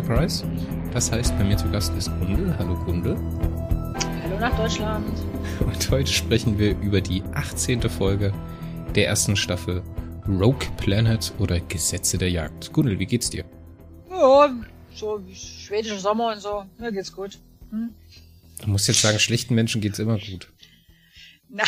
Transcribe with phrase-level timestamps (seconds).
[0.00, 0.46] Enterprise.
[0.94, 2.56] Das heißt, bei mir zu Gast ist Gundel.
[2.58, 3.16] Hallo Gundel.
[4.22, 5.06] Hallo nach Deutschland.
[5.60, 7.82] Und heute sprechen wir über die 18.
[7.82, 8.32] Folge
[8.94, 9.82] der ersten Staffel
[10.26, 12.72] Rogue Planet oder Gesetze der Jagd.
[12.72, 13.44] Gundel, wie geht's dir?
[14.08, 14.50] Ja,
[14.94, 16.64] so wie schwedischer Sommer und so.
[16.78, 17.38] Mir geht's gut.
[17.70, 17.94] Hm?
[18.62, 20.50] Du musst jetzt sagen, schlechten Menschen geht's immer gut.
[21.50, 21.66] Nein,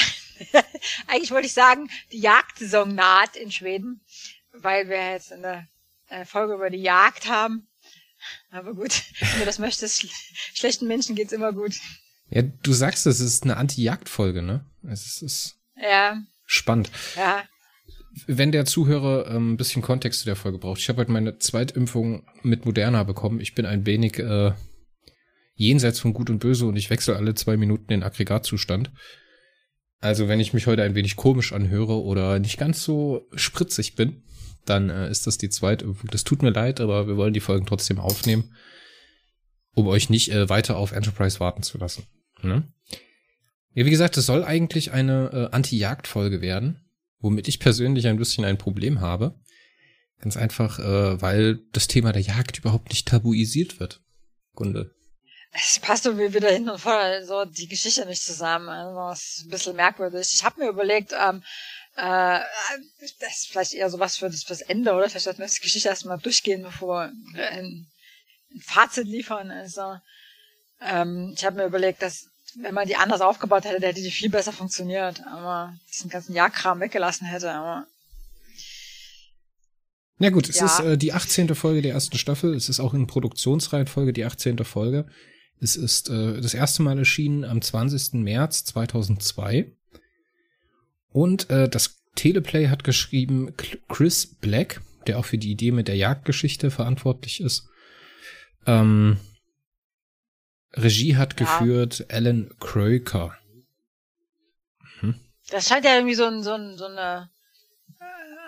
[1.07, 4.01] eigentlich wollte ich sagen, die Jagdsaison naht in Schweden,
[4.55, 5.69] weil wir jetzt eine,
[6.09, 7.69] eine Folge über die Jagd haben.
[8.53, 10.07] Aber gut, wenn du das möchtest,
[10.55, 11.73] schlechten Menschen geht's immer gut.
[12.29, 14.65] Ja, du sagst, es ist eine Anti-Jagd-Folge, ne?
[14.89, 16.91] Es ist Ja, spannend.
[17.17, 17.45] ja.
[18.27, 21.39] Wenn der Zuhörer ähm, ein bisschen Kontext zu der Folge braucht, ich habe heute meine
[21.39, 23.41] Zweitimpfung mit Moderna bekommen.
[23.41, 24.53] Ich bin ein wenig äh,
[25.55, 28.91] jenseits von Gut und Böse und ich wechsle alle zwei Minuten den Aggregatzustand.
[30.03, 34.23] Also wenn ich mich heute ein wenig komisch anhöre oder nicht ganz so spritzig bin,
[34.65, 36.11] dann äh, ist das die Zweitimpfung.
[36.11, 38.51] Das tut mir leid, aber wir wollen die Folgen trotzdem aufnehmen,
[39.75, 42.05] um euch nicht äh, weiter auf Enterprise warten zu lassen.
[42.43, 42.65] Ne?
[43.75, 46.81] Ja, wie gesagt, es soll eigentlich eine äh, Anti-Jagd-Folge werden,
[47.21, 49.37] womit ich persönlich ein bisschen ein Problem habe.
[50.19, 54.03] Ganz einfach, äh, weil das Thema der Jagd überhaupt nicht tabuisiert wird.
[54.55, 54.97] Gunde.
[55.55, 58.69] Es passt irgendwie wieder hin und vor so die Geschichte nicht zusammen.
[58.71, 60.29] Also das ist ein bisschen merkwürdig.
[60.33, 61.43] Ich habe mir überlegt, ähm,
[61.97, 62.41] äh,
[63.21, 65.11] das ist vielleicht eher sowas für das, fürs Ende, oder?
[65.11, 67.87] Vielleicht sollten wir die Geschichte erstmal durchgehen, bevor wir ein,
[68.55, 69.51] ein Fazit liefern.
[69.51, 69.97] Also,
[70.81, 74.31] ähm, ich habe mir überlegt, dass wenn man die anders aufgebaut hätte, hätte die viel
[74.31, 75.23] besser funktioniert.
[75.27, 77.51] Aber diesen ganzen Jagdkram weggelassen hätte.
[77.53, 77.87] Aber
[80.17, 80.67] Na gut, es Ja.
[80.67, 81.55] ist äh, die 18.
[81.55, 82.55] Folge der ersten Staffel.
[82.55, 84.65] Es ist auch in Produktionsreihenfolge die 18.
[84.65, 85.07] Folge.
[85.63, 88.15] Es ist äh, das erste Mal erschienen am 20.
[88.15, 89.71] März 2002.
[91.11, 93.55] Und äh, das Teleplay hat geschrieben
[93.89, 97.69] Chris Black, der auch für die Idee mit der Jagdgeschichte verantwortlich ist.
[98.67, 99.19] Ähm,
[100.73, 101.47] Regie hat Ja.
[101.47, 103.37] geführt Alan Croker.
[105.49, 107.31] das scheint ja irgendwie so ein, so ein, so eine,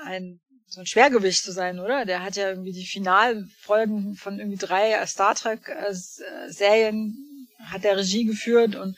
[0.04, 0.40] ein,
[0.74, 2.04] so ein Schwergewicht zu sein, oder?
[2.04, 7.84] Der hat ja irgendwie die Finalfolgen von irgendwie drei Star Trek äh, äh, Serien hat
[7.84, 8.96] der Regie geführt und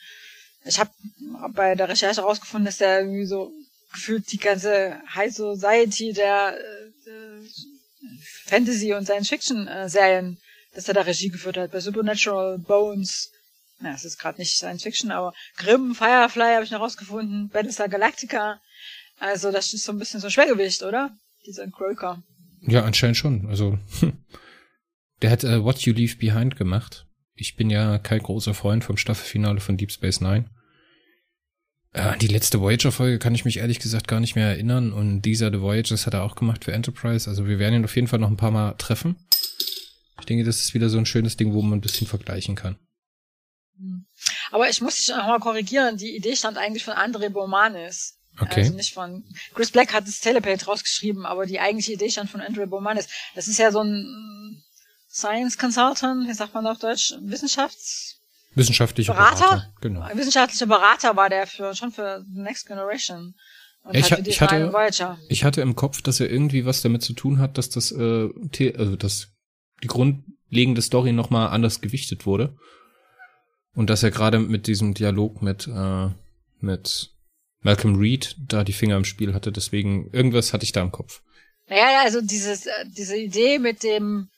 [0.64, 0.90] ich habe
[1.52, 3.52] bei der Recherche herausgefunden, dass der irgendwie so
[3.92, 7.48] gefühlt die ganze High Society der äh, äh,
[8.46, 10.38] Fantasy und Science Fiction äh, Serien,
[10.74, 13.30] dass er da Regie geführt hat bei Supernatural, Bones,
[13.78, 17.88] na, es ist gerade nicht Science Fiction, aber Grimm, Firefly habe ich noch rausgefunden, Battlestar
[17.88, 18.60] Galactica.
[19.18, 21.16] Also das ist so ein bisschen so ein Schwergewicht, oder?
[21.46, 22.22] Dieser Croker.
[22.62, 23.46] Ja, anscheinend schon.
[23.46, 23.78] Also,
[25.22, 27.06] der hat äh, What You Leave Behind gemacht.
[27.34, 30.50] Ich bin ja kein großer Freund vom Staffelfinale von Deep Space Nine.
[31.92, 34.92] Äh, An die letzte Voyager-Folge kann ich mich ehrlich gesagt gar nicht mehr erinnern.
[34.92, 37.28] Und dieser The Voyagers hat er auch gemacht für Enterprise.
[37.28, 39.16] Also wir werden ihn auf jeden Fall noch ein paar Mal treffen.
[40.18, 42.76] Ich denke, das ist wieder so ein schönes Ding, wo man ein bisschen vergleichen kann.
[44.50, 48.15] Aber ich muss dich noch mal korrigieren, die Idee stammt eigentlich von André Bomanis.
[48.40, 48.60] Okay.
[48.60, 49.24] Also nicht von
[49.54, 53.08] Chris Black hat das Telepage rausgeschrieben, aber die eigentliche Idee stand von Andrew Bomanis.
[53.34, 54.62] Das ist ja so ein
[55.08, 58.20] Science Consultant, wie sagt man auf Deutsch, Wissenschafts
[58.54, 59.38] Wissenschaftlicher Berater?
[59.38, 59.72] Berater.
[59.82, 60.08] Genau.
[60.14, 63.34] wissenschaftlicher Berater war der für schon für The Next Generation.
[63.82, 65.18] Und Ja, ich halt ich hatte- Voyager.
[65.28, 68.28] Ich hatte im Kopf, dass er irgendwie was damit zu tun hat, dass das, äh,
[68.76, 69.28] also dass
[69.82, 72.56] die grundlegende Story nochmal anders gewichtet wurde.
[73.74, 76.08] Und dass er gerade mit diesem Dialog mit, äh,
[76.60, 77.10] mit
[77.66, 79.50] Malcolm Reed da die Finger im Spiel hatte.
[79.50, 81.20] Deswegen, irgendwas hatte ich da im Kopf.
[81.68, 84.28] Naja, also dieses, äh, diese Idee mit dem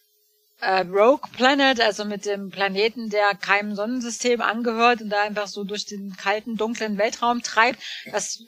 [0.60, 5.64] äh, Rogue Planet, also mit dem Planeten, der keinem Sonnensystem angehört und da einfach so
[5.64, 7.78] durch den kalten, dunklen Weltraum treibt,
[8.10, 8.44] das,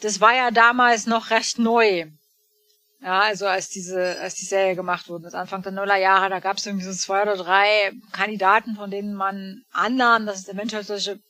[0.00, 2.06] das war ja damals noch recht neu.
[3.02, 6.56] Ja, also als diese, als die Serie gemacht wurde, das Anfang der Nullerjahre, da gab
[6.56, 11.20] es irgendwie so zwei oder drei Kandidaten, von denen man annahm, dass es eventuell solche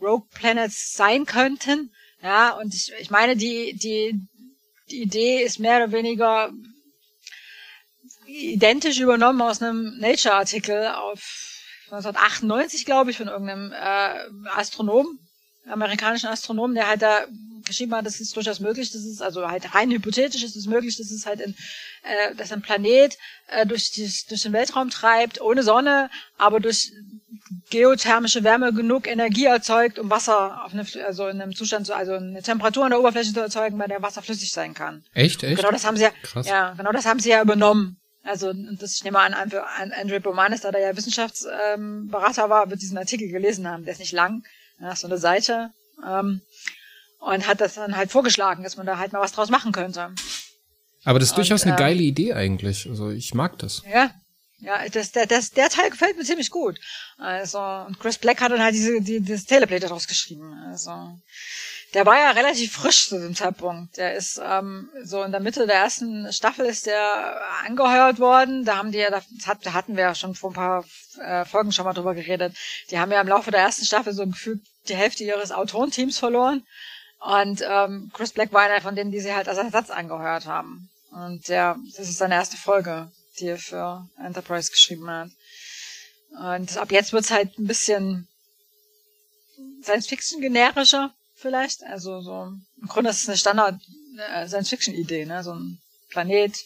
[0.00, 1.90] Rogue Planets sein könnten.
[2.22, 4.20] Ja, und ich, ich meine, die, die,
[4.90, 6.50] die Idee ist mehr oder weniger
[8.26, 11.20] identisch übernommen aus einem Nature-Artikel auf
[11.86, 15.18] 1998, glaube ich, von irgendeinem äh, Astronom,
[15.66, 17.26] amerikanischen Astronomen, der halt da
[17.64, 20.96] geschrieben hat, das ist durchaus möglich, das ist also halt rein hypothetisch ist es möglich,
[20.96, 21.54] dass es halt in,
[22.02, 23.16] äh, dass ein Planet
[23.48, 26.92] äh, durch, die, durch den Weltraum treibt, ohne Sonne, aber durch
[27.70, 32.14] geothermische Wärme genug Energie erzeugt, um Wasser auf eine, also in einem Zustand, zu, also
[32.14, 35.04] eine Temperatur an der Oberfläche zu erzeugen, bei der Wasser flüssig sein kann.
[35.14, 35.56] Echt, echt?
[35.56, 36.46] Genau das haben sie ja, Krass.
[36.46, 37.96] ja, genau das haben sie ja übernommen.
[38.22, 42.50] Also und das, ich nehme an, an, an Andrew Bomanis, da der ja Wissenschaftsberater ähm,
[42.50, 43.84] war, wird diesen Artikel gelesen haben.
[43.84, 44.42] Der ist nicht lang,
[44.78, 45.70] ja, so eine Seite.
[46.06, 46.42] Ähm,
[47.20, 50.10] und hat das dann halt vorgeschlagen, dass man da halt mal was draus machen könnte.
[51.04, 52.88] Aber das ist und, durchaus eine äh, geile Idee eigentlich.
[52.88, 53.82] Also ich mag das.
[53.90, 54.10] Ja,
[54.60, 56.78] ja, das, der, das, der Teil gefällt mir ziemlich gut.
[57.16, 60.52] Also, und Chris Black hat dann halt diese, die, dieses Teleplay daraus geschrieben.
[60.68, 61.18] Also,
[61.94, 63.96] der war ja relativ frisch zu dem Zeitpunkt.
[63.96, 68.64] Der ist ähm, so in der Mitte der ersten Staffel ist der angeheuert worden.
[68.64, 69.24] Da haben die ja, das
[69.62, 70.84] da hatten wir ja schon vor ein paar
[71.18, 72.54] äh, Folgen schon mal drüber geredet.
[72.90, 76.64] Die haben ja im Laufe der ersten Staffel so gefühlt die Hälfte ihres Autorenteams verloren.
[77.20, 80.88] Und ähm, Chris Black war einer von denen, die sie halt als Ersatz angeheuert haben.
[81.10, 85.30] Und ja, das ist seine erste Folge die er für Enterprise geschrieben hat.
[86.38, 88.28] Und ab jetzt wird's halt ein bisschen
[89.82, 91.82] Science-Fiction generischer vielleicht.
[91.84, 93.80] Also so im Grunde ist es eine Standard
[94.16, 95.42] äh, ne?
[95.42, 95.78] So ein
[96.10, 96.56] Planet,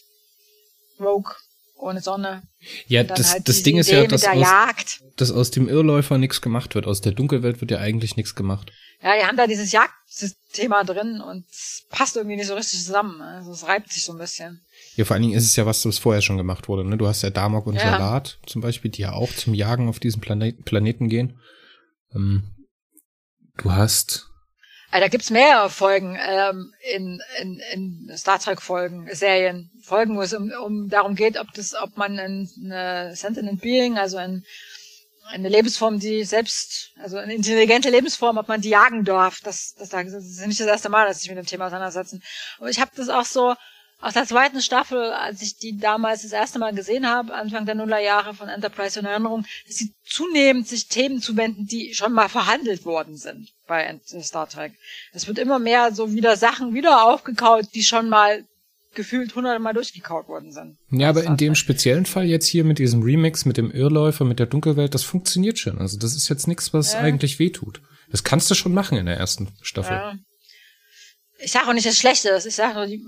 [0.99, 1.33] Rogue,
[1.77, 2.43] ohne Sonne.
[2.87, 6.75] Ja, das, halt das Ding ist ja, dass aus, dass aus dem Irrläufer nichts gemacht
[6.75, 6.85] wird.
[6.87, 8.71] Aus der Dunkelwelt wird ja eigentlich nichts gemacht.
[9.01, 13.21] Ja, die haben da dieses Jagdthema drin und es passt irgendwie nicht so richtig zusammen.
[13.21, 14.65] Also es reibt sich so ein bisschen.
[14.95, 16.87] Ja, vor allen Dingen ist es ja was, das vorher schon gemacht wurde.
[16.87, 16.97] Ne?
[16.97, 17.81] Du hast ja Damok und ja.
[17.81, 21.39] Salat zum Beispiel, die ja auch zum Jagen auf diesen Planet Planeten gehen.
[22.15, 22.43] Ähm,
[23.57, 24.27] du hast.
[24.91, 30.21] Also, da gibt's mehrere Folgen ähm, in, in, in Star Trek Folgen, Serien, Folgen, wo
[30.21, 34.45] es um, um darum geht, ob das, ob man ein, eine Sentient Being, also ein,
[35.27, 39.39] eine Lebensform, die selbst, also eine intelligente Lebensform, ob man die jagen darf.
[39.41, 42.23] Das, das, das ist nicht das erste Mal, dass ich mit dem Thema auseinandersetzen.
[42.59, 43.55] Und ich habe das auch so
[44.01, 47.75] aus der zweiten Staffel, als ich die damals das erste Mal gesehen habe, Anfang der
[47.75, 52.85] Nullerjahre von Enterprise in Erinnerung, dass sie zunehmend sich Themen zuwenden, die schon mal verhandelt
[52.85, 54.73] worden sind bei Star Trek.
[55.13, 58.45] Es wird immer mehr so wieder Sachen wieder aufgekaut, die schon mal
[58.95, 60.77] gefühlt hundertmal durchgekaut worden sind.
[60.89, 64.39] Ja, aber in dem speziellen Fall jetzt hier mit diesem Remix, mit dem Irrläufer, mit
[64.39, 65.79] der Dunkelwelt, das funktioniert schon.
[65.79, 66.99] Also das ist jetzt nichts, was ja.
[66.99, 67.81] eigentlich wehtut.
[68.09, 69.93] Das kannst du schon machen in der ersten Staffel.
[69.93, 70.15] Ja
[71.39, 73.03] ich sage auch nicht das Schlechte, ich sage nur, die,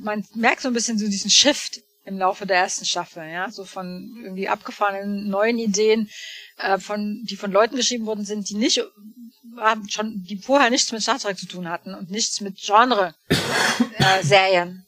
[0.00, 3.64] man merkt so ein bisschen so diesen Shift im Laufe der ersten Staffel, ja, so
[3.64, 6.10] von irgendwie abgefahrenen neuen Ideen,
[6.58, 8.82] äh, von die von Leuten geschrieben worden sind, die nicht
[9.56, 13.14] haben schon, die vorher nichts mit Star Trek zu tun hatten und nichts mit Genre
[13.98, 14.83] äh, Serien,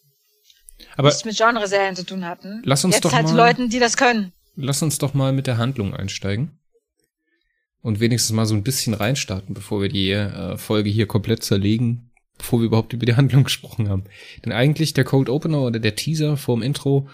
[0.97, 2.63] aber nichts mit Genre Serien zu tun hatten.
[2.65, 4.33] Lass uns Jetzt doch halt mal, Leuten, die das können.
[4.57, 6.59] Lass uns doch mal mit der Handlung einsteigen
[7.83, 12.07] und wenigstens mal so ein bisschen reinstarten, bevor wir die äh, Folge hier komplett zerlegen
[12.39, 14.05] bevor wir überhaupt über die Handlung gesprochen haben.
[14.45, 17.09] Denn eigentlich der Cold Opener oder der Teaser vorm Intro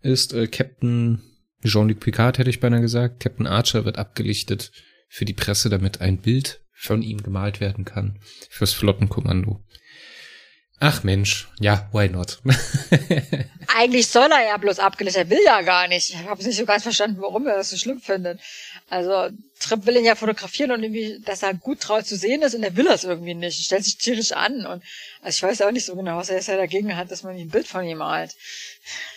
[0.00, 1.22] ist äh, Captain
[1.64, 3.20] Jean-Luc Picard, hätte ich beinahe gesagt.
[3.20, 4.70] Captain Archer wird abgelichtet
[5.08, 8.20] für die Presse, damit ein Bild von ihm gemalt werden kann.
[8.48, 9.64] Fürs Flottenkommando.
[10.80, 12.38] Ach Mensch, ja, why not?
[13.76, 16.10] Eigentlich soll er ja bloß abgelichtet, er will ja gar nicht.
[16.10, 18.38] Ich habe nicht so ganz verstanden, warum er das so schlimm findet.
[18.88, 19.28] Also
[19.58, 22.62] Trip will ihn ja fotografieren und irgendwie, dass er gut drauf zu sehen ist und
[22.62, 23.60] er will das irgendwie nicht.
[23.64, 24.82] Stellt sich tierisch an und
[25.20, 27.36] also ich weiß auch nicht so genau, was er jetzt ja dagegen hat, dass man
[27.36, 28.36] ein Bild von ihm malt.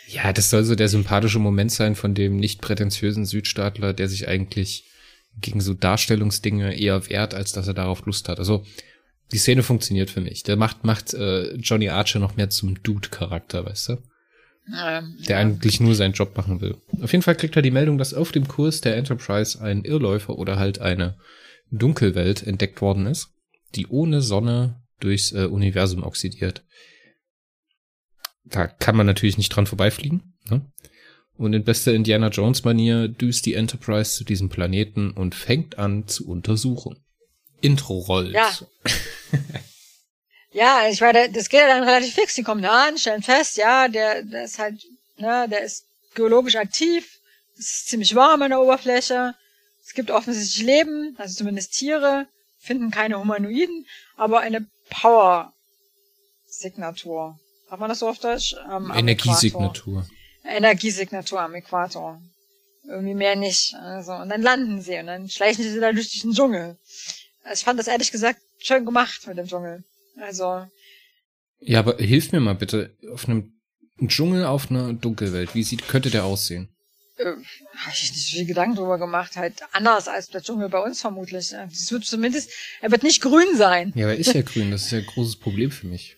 [0.07, 4.27] Ja, das soll so der sympathische Moment sein von dem nicht prätentiösen Südstaatler, der sich
[4.27, 4.85] eigentlich
[5.39, 8.39] gegen so Darstellungsdinge eher wehrt, als dass er darauf Lust hat.
[8.39, 8.65] Also
[9.31, 10.43] die Szene funktioniert für mich.
[10.43, 13.97] Der macht, macht äh, Johnny Archer noch mehr zum Dude-Charakter, weißt du?
[14.67, 15.41] Ähm, der ja.
[15.41, 16.77] eigentlich nur seinen Job machen will.
[17.01, 20.37] Auf jeden Fall kriegt er die Meldung, dass auf dem Kurs der Enterprise ein Irrläufer
[20.37, 21.17] oder halt eine
[21.71, 23.29] Dunkelwelt entdeckt worden ist,
[23.75, 26.63] die ohne Sonne durchs äh, Universum oxidiert.
[28.43, 30.35] Da kann man natürlich nicht dran vorbeifliegen.
[30.49, 30.65] Ne?
[31.37, 36.07] Und in bester Indiana Jones Manier düst die Enterprise zu diesem Planeten und fängt an
[36.07, 36.97] zu untersuchen.
[37.61, 38.33] Intro rollt.
[38.33, 38.51] Ja.
[40.51, 42.35] ja, ich meine, das geht ja dann relativ fix.
[42.35, 44.83] Die kommen da an, stellen fest, ja, der, der ist halt,
[45.17, 47.19] ne, der ist geologisch aktiv.
[47.57, 49.35] Es ist ziemlich warm an der Oberfläche.
[49.83, 52.27] Es gibt offensichtlich Leben, also zumindest Tiere,
[52.59, 57.37] finden keine Humanoiden, aber eine Power-Signatur.
[57.69, 58.55] Hat man das so auf Deutsch?
[58.69, 60.05] Ähm, Energiesignatur.
[60.43, 62.21] Energiesignatur am Äquator.
[62.87, 63.75] Irgendwie mehr nicht.
[63.75, 66.77] Also, und dann landen sie und dann schleichen sie da durch den Dschungel.
[67.43, 69.83] Also ich fand das ehrlich gesagt schön gemacht mit dem Dschungel.
[70.19, 70.65] Also.
[71.59, 73.53] Ja, aber hilf mir mal bitte, auf einem
[74.07, 76.69] Dschungel auf einer Dunkelwelt, wie sieht, könnte der aussehen?
[77.17, 79.35] Äh, Habe ich nicht so viel Gedanken drüber gemacht.
[79.35, 81.53] Halt anders als der Dschungel bei uns vermutlich.
[81.53, 83.93] Es wird zumindest, er wird nicht grün sein.
[83.95, 86.17] Ja, aber ist ja grün, das ist ja ein großes Problem für mich.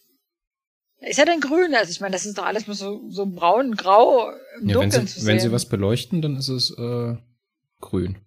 [1.02, 1.76] Ist ja denn grün?
[1.76, 4.30] Also ich meine, das ist doch alles nur so, so braun, grau
[4.62, 5.28] im ja, Dunkeln wenn sie, zu sehen.
[5.28, 7.18] Wenn sie was beleuchten, dann ist es äh,
[7.82, 8.20] grün.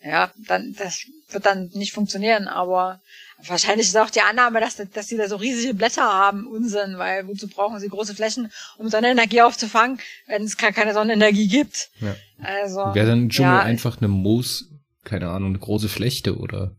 [0.00, 3.00] Ja, dann das wird dann nicht funktionieren, aber
[3.46, 7.26] wahrscheinlich ist auch die Annahme, dass, dass sie da so riesige Blätter haben, Unsinn, weil
[7.26, 11.90] wozu brauchen sie große Flächen, um Sonnenenergie aufzufangen, wenn es keine Sonnenenergie gibt.
[12.00, 12.16] Ja.
[12.42, 12.94] Also.
[12.94, 14.68] Wäre dann Dschungel ja, einfach eine Moos,
[15.04, 16.76] keine Ahnung, eine große Flechte oder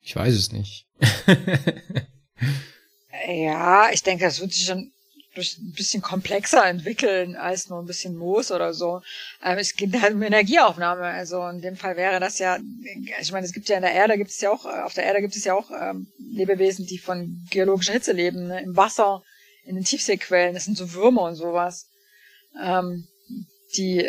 [0.00, 0.86] ich weiß es nicht.
[3.28, 4.92] ja, ich denke, das wird sich schon
[5.40, 9.02] ein bisschen komplexer entwickeln als nur ein bisschen Moos oder so.
[9.44, 11.02] Ähm, es geht halt um Energieaufnahme.
[11.02, 12.58] Also in dem Fall wäre das ja,
[13.20, 15.20] ich meine, es gibt ja in der Erde gibt es ja auch, auf der Erde
[15.20, 18.62] gibt es ja auch ähm, Lebewesen, die von geologischer Hitze leben, ne?
[18.62, 19.22] im Wasser,
[19.64, 20.54] in den Tiefseequellen.
[20.54, 21.86] Das sind so Würmer und sowas,
[22.62, 23.06] ähm,
[23.76, 24.08] die,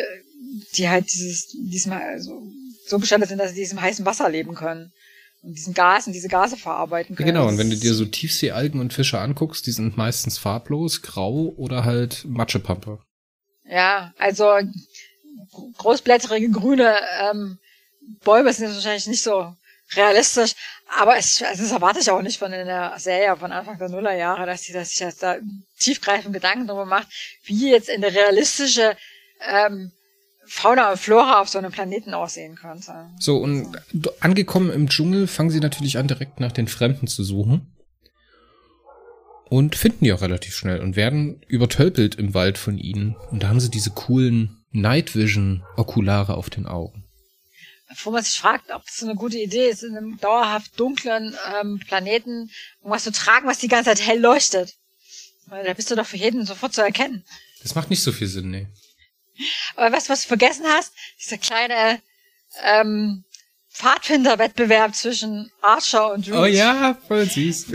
[0.76, 2.42] die halt dieses, diesmal also
[2.86, 4.92] so bestattet sind, dass sie diesem heißen Wasser leben können
[5.42, 7.26] und diesen Gas und diese Gase verarbeiten können.
[7.26, 11.52] Genau, und wenn du dir so Tiefseealgen und Fische anguckst, die sind meistens farblos, grau
[11.56, 13.00] oder halt Matschepampe.
[13.64, 14.52] Ja, also
[15.78, 17.58] großblätterige grüne ähm,
[18.24, 19.54] Bäume sind jetzt wahrscheinlich nicht so
[19.94, 20.54] realistisch,
[20.98, 24.46] aber es, also das erwarte ich auch nicht von der Serie von Anfang der Nullerjahre,
[24.46, 25.36] dass sie sich jetzt da
[25.78, 27.08] tiefgreifend Gedanken darüber macht,
[27.44, 28.96] wie jetzt eine realistische
[29.40, 29.92] ähm,
[30.46, 32.92] Fauna und Flora auf so einem Planeten aussehen könnte.
[33.18, 33.78] So, und
[34.20, 37.72] angekommen im Dschungel fangen sie natürlich an, direkt nach den Fremden zu suchen.
[39.48, 43.16] Und finden die auch relativ schnell und werden übertölpelt im Wald von ihnen.
[43.30, 47.04] Und da haben sie diese coolen Night Vision Okulare auf den Augen.
[48.02, 51.78] Wo man sich fragt, ob das eine gute Idee ist, in einem dauerhaft dunklen ähm,
[51.86, 54.74] Planeten irgendwas zu tragen, was die ganze Zeit hell leuchtet.
[55.46, 57.22] Weil da bist du doch für jeden sofort zu erkennen.
[57.62, 58.66] Das macht nicht so viel Sinn, nee.
[59.76, 62.00] Aber was, was du vergessen hast, dieser kleine
[62.62, 63.24] ähm,
[63.72, 66.34] Pfadfinderwettbewerb zwischen Archer und Reed.
[66.34, 67.72] Oh ja, voll süß.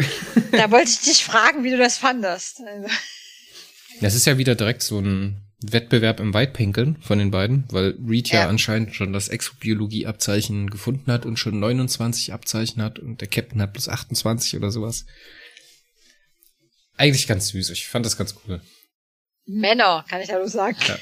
[0.52, 2.62] da wollte ich dich fragen, wie du das fandest.
[4.00, 8.30] Das ist ja wieder direkt so ein Wettbewerb im Weitpinkeln von den beiden, weil Reed
[8.30, 13.28] ja, ja anscheinend schon das Exobiologie-Abzeichen gefunden hat und schon 29 Abzeichen hat und der
[13.28, 15.06] Captain hat plus 28 oder sowas.
[16.96, 17.72] Eigentlich ganz süß.
[17.72, 18.62] Ich fand das ganz cool.
[19.46, 20.78] Männer, kann ich ja nur sagen.
[20.88, 20.98] Ja.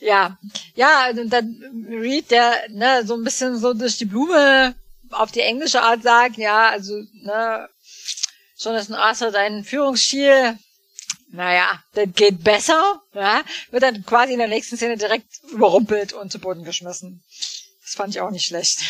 [0.00, 0.38] Ja,
[0.74, 4.74] ja, und dann Reed, der ne, so ein bisschen so durch die Blume
[5.10, 7.68] auf die englische Art sagt, ja, also, ne,
[8.58, 10.58] Jonathan Arthur, dein Führungsstil,
[11.30, 16.30] naja, das geht besser, ja, wird dann quasi in der nächsten Szene direkt überrumpelt und
[16.30, 17.22] zu Boden geschmissen.
[17.82, 18.80] Das fand ich auch nicht schlecht.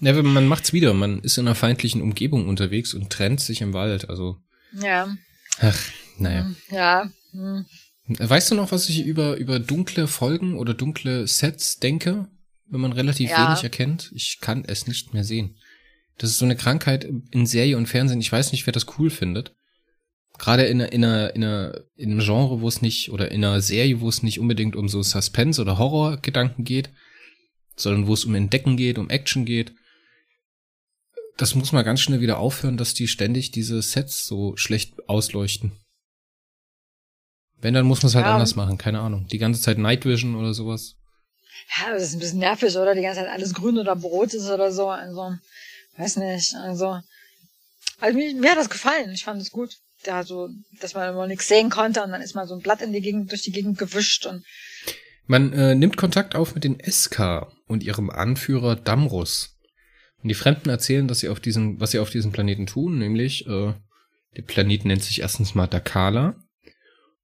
[0.00, 0.94] Ja, man macht's wieder.
[0.94, 4.38] Man ist in einer feindlichen Umgebung unterwegs und trennt sich im Wald, also.
[4.72, 5.14] Ja.
[5.60, 5.78] Ach,
[6.18, 6.50] naja.
[6.70, 7.10] Ja.
[7.32, 7.66] Hm.
[8.18, 12.28] Weißt du noch, was ich über, über dunkle Folgen oder dunkle Sets denke,
[12.66, 13.48] wenn man relativ ja.
[13.48, 14.10] wenig erkennt?
[14.14, 15.56] Ich kann es nicht mehr sehen.
[16.18, 18.20] Das ist so eine Krankheit in Serie und Fernsehen.
[18.20, 19.54] Ich weiß nicht, wer das cool findet.
[20.38, 23.44] Gerade in einer, in einer, in einer, in einem Genre, wo es nicht, oder in
[23.44, 26.90] einer Serie, wo es nicht unbedingt um so Suspense oder Horrorgedanken geht,
[27.76, 29.72] sondern wo es um Entdecken geht, um Action geht.
[31.36, 35.72] Das muss mal ganz schnell wieder aufhören, dass die ständig diese Sets so schlecht ausleuchten.
[37.60, 38.32] Wenn, dann muss man es halt ja.
[38.32, 39.26] anders machen, keine Ahnung.
[39.28, 40.96] Die ganze Zeit Night Vision oder sowas.
[41.78, 42.94] Ja, das ist ein bisschen nervig, oder?
[42.94, 44.88] Die ganze Zeit alles grün oder rot ist oder so.
[44.88, 45.34] Also,
[45.96, 46.54] weiß nicht.
[46.54, 46.98] Also,
[48.00, 49.12] also mir, mir hat das gefallen.
[49.12, 49.76] Ich fand es gut.
[50.04, 50.48] Da so,
[50.80, 53.02] dass man immer nichts sehen konnte und dann ist mal so ein Blatt in die
[53.02, 54.44] Gegend, durch die Gegend gewischt und.
[55.26, 59.58] Man äh, nimmt Kontakt auf mit den SK und ihrem Anführer Damrus.
[60.22, 63.46] Und die Fremden erzählen, dass sie auf diesem, was sie auf diesem Planeten tun, nämlich,
[63.46, 63.74] äh,
[64.36, 66.34] der Planet nennt sich erstens mal Dakala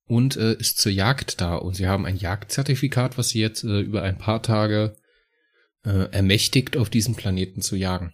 [0.06, 1.56] und äh, ist zur Jagd da.
[1.56, 4.96] Und sie haben ein Jagdzertifikat, was sie jetzt äh, über ein paar Tage
[5.84, 8.12] äh, ermächtigt, auf diesem Planeten zu jagen.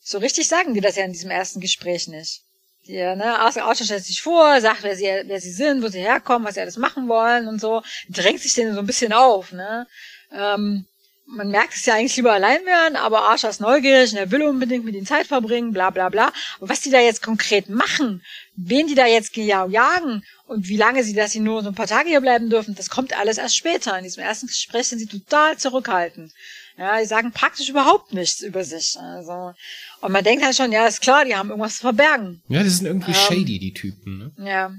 [0.00, 2.42] So richtig sagen die das ja in diesem ersten Gespräch nicht.
[2.86, 6.46] Die, ne, Archer stellt sich vor, sagt, wer sie, wer sie sind, wo sie herkommen,
[6.46, 7.82] was sie alles machen wollen und so.
[8.08, 9.86] Drängt sich denen so ein bisschen auf, ne.
[10.32, 10.86] Ähm,
[11.30, 14.42] man merkt es ja eigentlich lieber allein werden, aber Archer ist neugierig und er will
[14.42, 16.32] unbedingt mit ihnen Zeit verbringen, bla bla bla.
[16.58, 18.22] Und was die da jetzt konkret machen,
[18.56, 21.86] wen die da jetzt jagen und wie lange sie, dass sie nur so ein paar
[21.86, 23.96] Tage hier bleiben dürfen, das kommt alles erst später.
[23.96, 26.32] In diesem ersten Gespräch sind sie total zurückhaltend.
[26.76, 28.96] Ja, die sagen praktisch überhaupt nichts über sich.
[28.98, 29.52] Also,
[30.00, 32.42] und man denkt halt schon, ja, ist klar, die haben irgendwas zu verbergen.
[32.48, 34.32] Ja, die sind irgendwie ähm, shady, die Typen, ne?
[34.38, 34.72] Ja.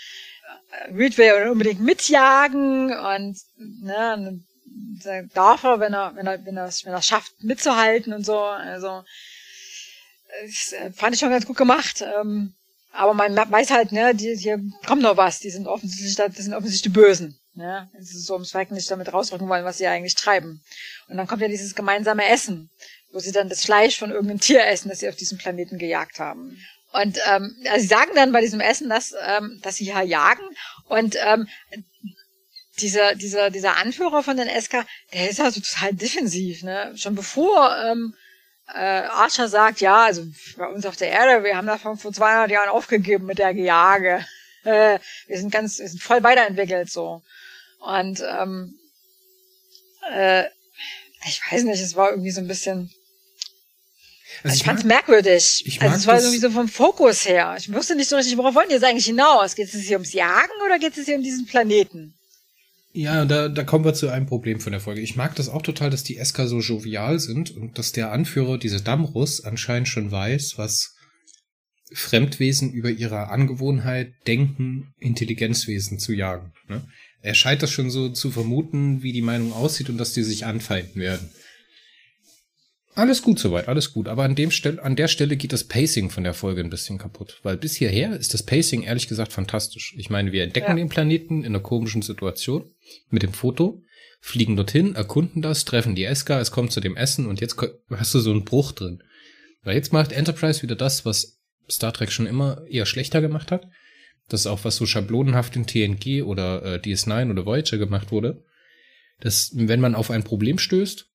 [0.73, 4.41] äh, Reed will ja unbedingt mitjagen und ne,
[5.35, 8.39] darf er, wenn er, wenn er, wenn er, wenn er schafft, mitzuhalten und so.
[8.39, 9.03] Also
[10.43, 12.03] äh, fand ich schon ganz gut gemacht.
[12.03, 12.55] Ähm,
[12.93, 15.41] aber man weiß halt, ne, die, hier kommt noch was.
[15.41, 17.40] Die sind offensichtlich, das sind offensichtlich die Bösen.
[17.61, 20.63] Ja, es ist so ums Zweck nicht damit rausrücken wollen, was sie eigentlich treiben.
[21.09, 22.71] Und dann kommt ja dieses gemeinsame Essen,
[23.13, 26.19] wo sie dann das Fleisch von irgendeinem Tier essen, das sie auf diesem Planeten gejagt
[26.19, 26.59] haben.
[26.93, 30.45] Und ähm, also sie sagen dann bei diesem Essen, dass, ähm, dass sie ja jagen.
[30.89, 31.49] Und ähm,
[32.81, 36.93] dieser, dieser, dieser Anführer von den SK, der ist also total defensiv, ne?
[36.97, 38.15] Schon bevor ähm,
[38.75, 40.25] äh, Archer sagt, ja, also
[40.57, 44.25] bei uns auf der Erde, wir haben davon vor 200 Jahren aufgegeben mit der Gejage.
[44.63, 47.23] Äh, wir sind ganz, wir sind voll weiterentwickelt so.
[47.81, 48.75] Und ähm,
[50.13, 50.45] äh,
[51.27, 52.91] ich weiß nicht, es war irgendwie so ein bisschen.
[54.43, 55.63] Also ich, ich fand's merkwürdig.
[55.67, 57.57] Ich also es war irgendwie so vom Fokus her.
[57.59, 59.55] Ich wusste nicht so richtig, worauf wollen die jetzt eigentlich hinaus?
[59.55, 62.15] Geht es hier ums Jagen oder geht es hier um diesen Planeten?
[62.93, 65.01] Ja, da, da kommen wir zu einem Problem von der Folge.
[65.01, 68.59] Ich mag das auch total, dass die Eska so jovial sind und dass der Anführer,
[68.59, 70.97] diese Damrus, anscheinend schon weiß, was
[71.93, 76.53] Fremdwesen über ihre Angewohnheit, Denken, Intelligenzwesen zu jagen.
[76.69, 76.83] Ne?
[77.23, 80.47] Er scheint das schon so zu vermuten, wie die Meinung aussieht und dass die sich
[80.47, 81.31] anfeinden werden.
[82.95, 84.09] Alles gut soweit, alles gut.
[84.09, 86.99] Aber an, dem Stelle, an der Stelle geht das Pacing von der Folge ein bisschen
[86.99, 87.39] kaputt.
[87.43, 89.95] Weil bis hierher ist das Pacing ehrlich gesagt fantastisch.
[89.97, 90.75] Ich meine, wir entdecken ja.
[90.77, 92.69] den Planeten in einer komischen Situation
[93.09, 93.83] mit dem Foto,
[94.21, 97.57] fliegen dorthin, erkunden das, treffen die Eska, es kommt zu dem Essen und jetzt
[97.91, 99.03] hast du so einen Bruch drin.
[99.63, 101.39] Weil jetzt macht Enterprise wieder das, was
[101.71, 103.69] Star Trek schon immer eher schlechter gemacht hat.
[104.31, 108.45] Das ist auch was so schablonenhaft in TNG oder äh, DS9 oder Voyager gemacht wurde.
[109.19, 111.11] Dass, wenn man auf ein Problem stößt,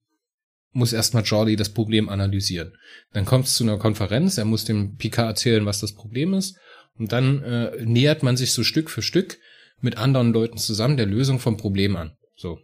[0.74, 2.78] muss erstmal Jordi das Problem analysieren.
[3.14, 6.58] Dann kommt es zu einer Konferenz, er muss dem Picard erzählen, was das Problem ist.
[6.98, 9.40] Und dann äh, nähert man sich so Stück für Stück
[9.80, 12.18] mit anderen Leuten zusammen der Lösung vom Problem an.
[12.36, 12.60] So.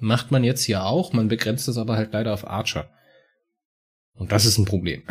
[0.00, 2.90] Macht man jetzt hier auch, man begrenzt es aber halt leider auf Archer.
[4.14, 5.04] Und das ist ein Problem.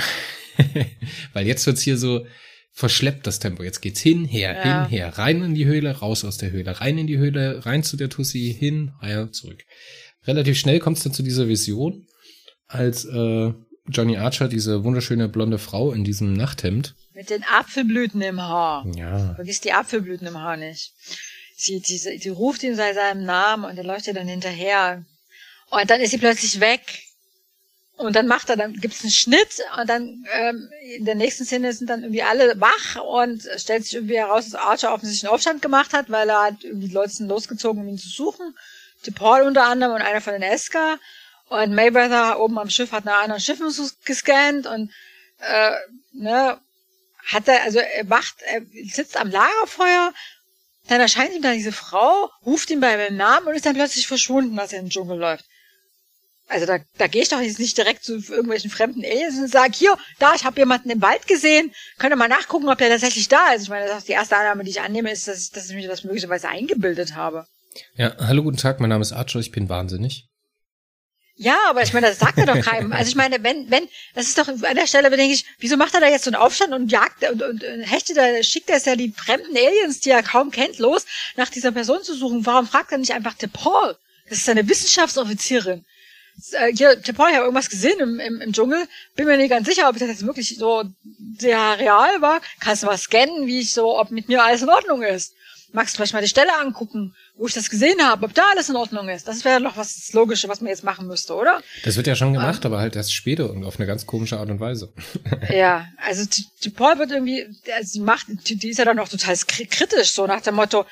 [1.33, 2.25] Weil jetzt wird's hier so
[2.73, 3.63] verschleppt, das Tempo.
[3.63, 4.63] Jetzt geht's hin, her, ja.
[4.63, 7.83] hin, her, rein in die Höhle, raus aus der Höhle, rein in die Höhle, rein
[7.83, 9.63] zu der Tussi, hin, rein, zurück.
[10.25, 12.07] Relativ schnell kommt's dann zu dieser Vision,
[12.67, 13.53] als äh,
[13.87, 16.95] Johnny Archer, diese wunderschöne blonde Frau in diesem Nachthemd.
[17.13, 18.87] Mit den Apfelblüten im Haar.
[18.95, 19.35] Ja.
[19.35, 20.93] Vergiss die Apfelblüten im Haar nicht.
[21.55, 25.05] Sie, die, die ruft ihn bei seinem Namen und er leuchtet dann hinterher.
[25.69, 26.81] Und dann ist sie plötzlich weg.
[27.95, 31.71] Und dann macht er, dann gibt's einen Schnitt und dann ähm, in der nächsten Szene
[31.73, 35.61] sind dann irgendwie alle wach und stellt sich irgendwie heraus, dass Archer offensichtlich einen Aufstand
[35.61, 38.57] gemacht hat, weil er hat irgendwie die Leute losgezogen, um ihn zu suchen.
[39.05, 40.97] Die Paul unter anderem und einer von den Eska.
[41.49, 43.71] Und Mayweather oben am Schiff hat nach anderen Schiffen
[44.05, 44.91] gescannt und
[45.39, 45.71] äh,
[46.13, 46.59] ne,
[47.25, 50.13] hat er, also er wacht, er sitzt am Lagerfeuer,
[50.87, 54.07] dann erscheint ihm da diese Frau, ruft ihn bei seinem Namen und ist dann plötzlich
[54.07, 55.45] verschwunden, als er in den Dschungel läuft.
[56.47, 59.73] Also da, da gehe ich doch jetzt nicht direkt zu irgendwelchen fremden Aliens und sage,
[59.75, 63.29] hier, da, ich habe jemanden im Wald gesehen, könnt ihr mal nachgucken, ob der tatsächlich
[63.29, 63.63] da ist.
[63.63, 65.75] Ich meine, das ist die erste Annahme, die ich annehme, ist, dass ich, dass ich
[65.75, 67.47] mir das möglicherweise eingebildet habe.
[67.95, 70.27] Ja, hallo, guten Tag, mein Name ist Archer, ich bin wahnsinnig.
[71.35, 72.91] Ja, aber ich meine, das sagt er doch keinem.
[72.93, 75.95] Also ich meine, wenn, wenn, das ist doch an der Stelle, denke ich, wieso macht
[75.95, 78.77] er da jetzt so einen Aufstand und jagt und, und, und hechtet er, schickt er
[78.77, 82.45] es ja die fremden Aliens, die er kaum kennt, los, nach dieser Person zu suchen?
[82.45, 83.97] Warum fragt er nicht einfach Paul?
[84.29, 85.83] Das ist eine Wissenschaftsoffizierin.
[86.53, 88.85] Äh, hier, Paul, ich habe irgendwas gesehen im, im, im Dschungel.
[89.15, 90.83] Bin mir nicht ganz sicher, ob das jetzt wirklich so
[91.37, 92.41] sehr real war.
[92.59, 95.33] Kannst du mal scannen, wie ich so, ob mit mir alles in Ordnung ist?
[95.71, 98.69] Magst du vielleicht mal die Stelle angucken, wo ich das gesehen habe, ob da alles
[98.69, 99.27] in Ordnung ist?
[99.27, 101.63] Das wäre doch was Logische, was man jetzt machen müsste, oder?
[101.83, 104.37] Das wird ja schon gemacht, ähm, aber halt erst später und auf eine ganz komische
[104.37, 104.93] Art und Weise.
[105.49, 106.25] ja, also
[106.63, 110.11] die, Paul wird irgendwie, also sie macht, die, die ist ja dann auch total kritisch,
[110.11, 110.85] so nach dem Motto,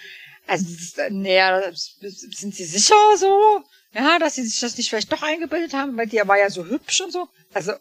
[0.48, 0.66] also,
[1.12, 3.64] naja, sind sie sicher so?
[3.94, 6.66] Ja, dass sie sich das nicht vielleicht doch eingebildet haben, weil die war ja so
[6.66, 7.28] hübsch und so.
[7.54, 7.74] Also,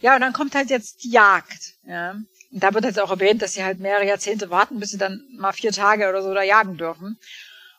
[0.00, 2.12] ja, und dann kommt halt jetzt die Jagd, ja.
[2.12, 5.22] Und da wird jetzt auch erwähnt, dass sie halt mehrere Jahrzehnte warten, bis sie dann
[5.36, 7.18] mal vier Tage oder so da jagen dürfen.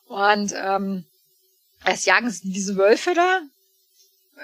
[0.05, 1.05] Und ähm,
[1.85, 3.41] erst jagen sie diese Wölfe da.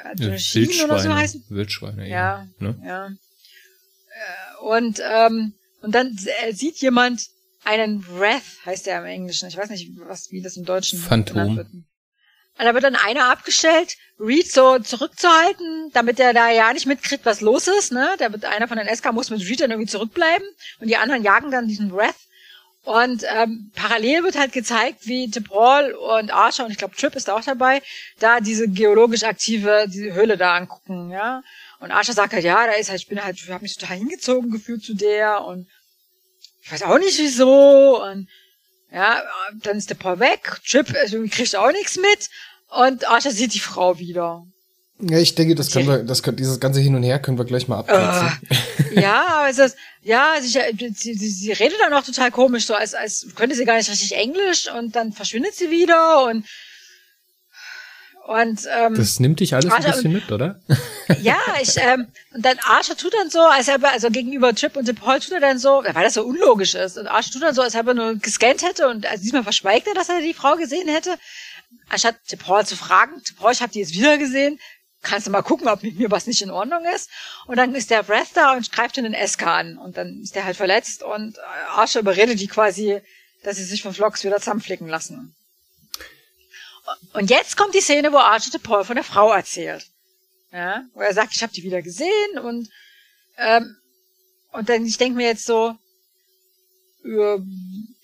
[0.04, 1.45] Äh, ja, Wildschweine, oder so heißen.
[1.49, 2.15] Wildschweine, ja.
[2.15, 2.82] Ja, ne?
[2.86, 3.08] ja.
[3.08, 6.17] Äh, und, ähm, und dann
[6.52, 7.28] sieht jemand
[7.63, 9.47] einen Wrath, heißt der im Englischen.
[9.47, 11.58] Ich weiß nicht, was, wie das im Deutschen Phantom.
[11.58, 11.67] wird.
[12.60, 17.26] Und da wird dann einer abgestellt, Reed so zurückzuhalten, damit er da ja nicht mitkriegt,
[17.26, 17.93] was los ist.
[17.93, 18.17] Ne?
[18.19, 20.45] Der wird einer von den SK muss mit Reed dann irgendwie zurückbleiben
[20.82, 22.17] und die anderen jagen dann diesen Wrath.
[22.84, 27.30] Und ähm, parallel wird halt gezeigt, wie Paul und Archer und ich glaube Trip ist
[27.30, 27.82] auch dabei,
[28.19, 31.41] da diese geologisch aktive diese Höhle da angucken, ja.
[31.80, 33.98] Und Archer sagt halt, ja, da ist halt, ich bin halt, ich habe mich total
[33.98, 35.67] hingezogen gefühlt zu der und
[36.62, 38.28] ich weiß auch nicht wieso und
[38.91, 39.21] ja,
[39.62, 42.30] dann ist der Paul weg, Trip also, kriegt auch nichts mit
[42.69, 44.45] und Archer sieht die Frau wieder.
[45.02, 47.45] Ja, ich denke, das können wir, das können, dieses ganze Hin und Her können wir
[47.45, 48.38] gleich mal abkürzen.
[48.95, 50.60] Uh, ja, aber es ist, ja, sie,
[50.93, 53.89] sie, sie, sie redet dann auch total komisch, so als, als könnte sie gar nicht
[53.89, 56.45] richtig Englisch und dann verschwindet sie wieder und
[58.29, 60.59] und ähm, das nimmt dich alles Archer ein bisschen mit, oder?
[61.21, 64.93] ja, ich ähm, und dann Archer tut dann so, als er also gegenüber Trip und
[64.99, 67.61] Paul tut er dann so, weil das so unlogisch ist und Archer tut dann so,
[67.61, 70.55] als ob er nur gescannt hätte und also diesmal verschweigt er, dass er die Frau
[70.55, 71.17] gesehen hätte
[71.89, 74.59] anstatt Paul zu fragen, Paul, ich habe die jetzt wieder gesehen,
[75.01, 77.09] kannst du mal gucken, ob mit mir was nicht in Ordnung ist.
[77.47, 79.77] Und dann ist der Breath da und greift in den SK an.
[79.77, 81.37] Und dann ist der halt verletzt und
[81.69, 82.99] Archer überredet die quasi,
[83.43, 85.35] dass sie sich von Vlogs wieder zusammenflicken lassen.
[87.13, 89.86] Und jetzt kommt die Szene, wo Archer de Paul von der Frau erzählt.
[90.52, 92.69] Ja, wo er sagt, ich habe die wieder gesehen und
[93.38, 93.75] ähm,
[94.52, 95.75] und dann ich denke mir jetzt so,
[97.06, 97.38] äh,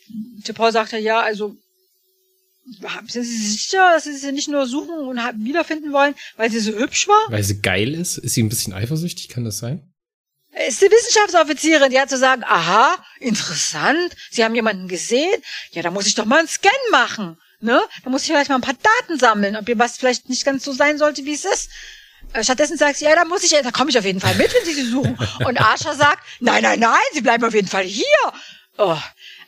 [0.08, 1.56] de Paul sagt ja, ja, also
[3.08, 6.72] sind Sie sicher, dass Sie sie nicht nur suchen und wiederfinden wollen, weil sie so
[6.72, 7.22] hübsch war?
[7.30, 8.18] Weil sie geil ist?
[8.18, 9.30] Ist sie ein bisschen eifersüchtig?
[9.30, 9.94] Kann das sein?
[10.68, 15.92] Ist die Wissenschaftsoffizierin, die hat zu sagen, aha, interessant, Sie haben jemanden gesehen, ja, da
[15.92, 17.82] muss ich doch mal einen Scan machen, ne?
[18.04, 20.64] Da muss ich vielleicht mal ein paar Daten sammeln, ob ihr was vielleicht nicht ganz
[20.64, 21.70] so sein sollte, wie es ist.
[22.34, 24.54] Äh, stattdessen sagt sie, ja, da muss ich, da komme ich auf jeden Fall mit,
[24.54, 25.18] wenn Sie sie suchen.
[25.46, 28.06] Und Asha sagt, nein, nein, nein, Sie bleiben auf jeden Fall hier.
[28.78, 28.98] Oh,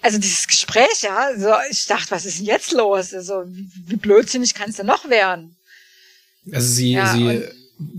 [0.02, 3.14] also dieses Gespräch, ja, so, ich dachte, was ist denn jetzt los?
[3.14, 5.58] Also, wie, wie blödsinnig kann es denn noch werden?
[6.52, 7.44] Also sie, ja, sie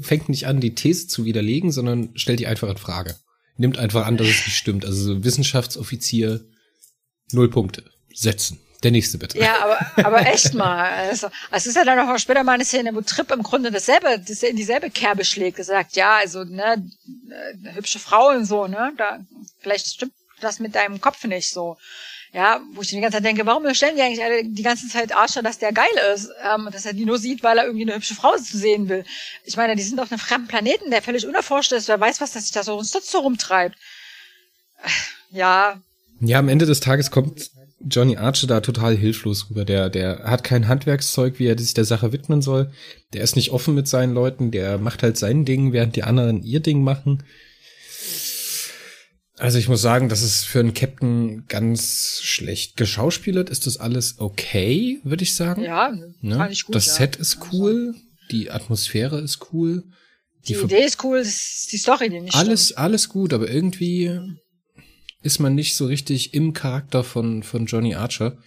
[0.00, 3.16] fängt nicht an, die These zu widerlegen, sondern stellt die einfach in Frage.
[3.56, 4.84] Nimmt einfach an, dass es nicht stimmt.
[4.84, 6.44] Also so Wissenschaftsoffizier,
[7.32, 7.84] null Punkte.
[8.14, 8.58] Setzen.
[8.84, 9.38] Der nächste bitte.
[9.38, 10.88] Ja, aber, aber echt mal.
[10.90, 14.20] Also, es ist ja dann auch später mal eine Szene, wo Trip im Grunde dasselbe,
[14.20, 15.58] das in dieselbe Kerbe schlägt.
[15.58, 16.88] Er sagt, ja, also, ne,
[17.74, 19.18] hübsche Frau und so, ne, da,
[19.60, 21.76] vielleicht stimmt das mit deinem Kopf nicht so.
[22.32, 25.16] Ja, wo ich die ganze Zeit denke, warum stellen die eigentlich alle die ganze Zeit
[25.16, 27.94] Archer, dass der geil ist, ähm, dass er die nur sieht, weil er irgendwie eine
[27.94, 29.04] hübsche Frau zu sehen will.
[29.44, 31.88] Ich meine, die sind auf einem fremden Planeten, der völlig unerforscht ist.
[31.88, 33.76] Wer weiß, was das sich da so uns so rumtreibt.
[35.30, 35.80] Ja.
[36.20, 39.64] Ja, am Ende des Tages kommt Johnny Archer da total hilflos rüber.
[39.64, 42.72] Der, der hat kein Handwerkszeug, wie er sich der Sache widmen soll.
[43.12, 44.50] Der ist nicht offen mit seinen Leuten.
[44.50, 47.22] Der macht halt sein Ding, während die anderen ihr Ding machen.
[49.38, 53.50] Also ich muss sagen, das ist für einen Captain ganz schlecht geschauspielert.
[53.50, 55.62] Ist das alles okay, würde ich sagen?
[55.62, 56.36] Ja, ne?
[56.36, 56.74] fand ich gut.
[56.74, 56.94] Das ja.
[56.94, 57.94] Set ist cool,
[58.32, 59.84] die Atmosphäre ist cool.
[60.48, 62.78] Die, die Idee ist cool, die Story, die nicht Alles, stimmt.
[62.78, 64.18] alles gut, aber irgendwie
[65.22, 68.38] ist man nicht so richtig im Charakter von, von Johnny Archer.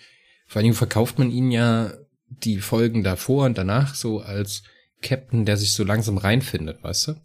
[0.47, 1.93] Vor allem verkauft man ihn ja
[2.27, 4.63] die Folgen davor und danach so als
[5.01, 7.15] Captain, der sich so langsam reinfindet, weißt du?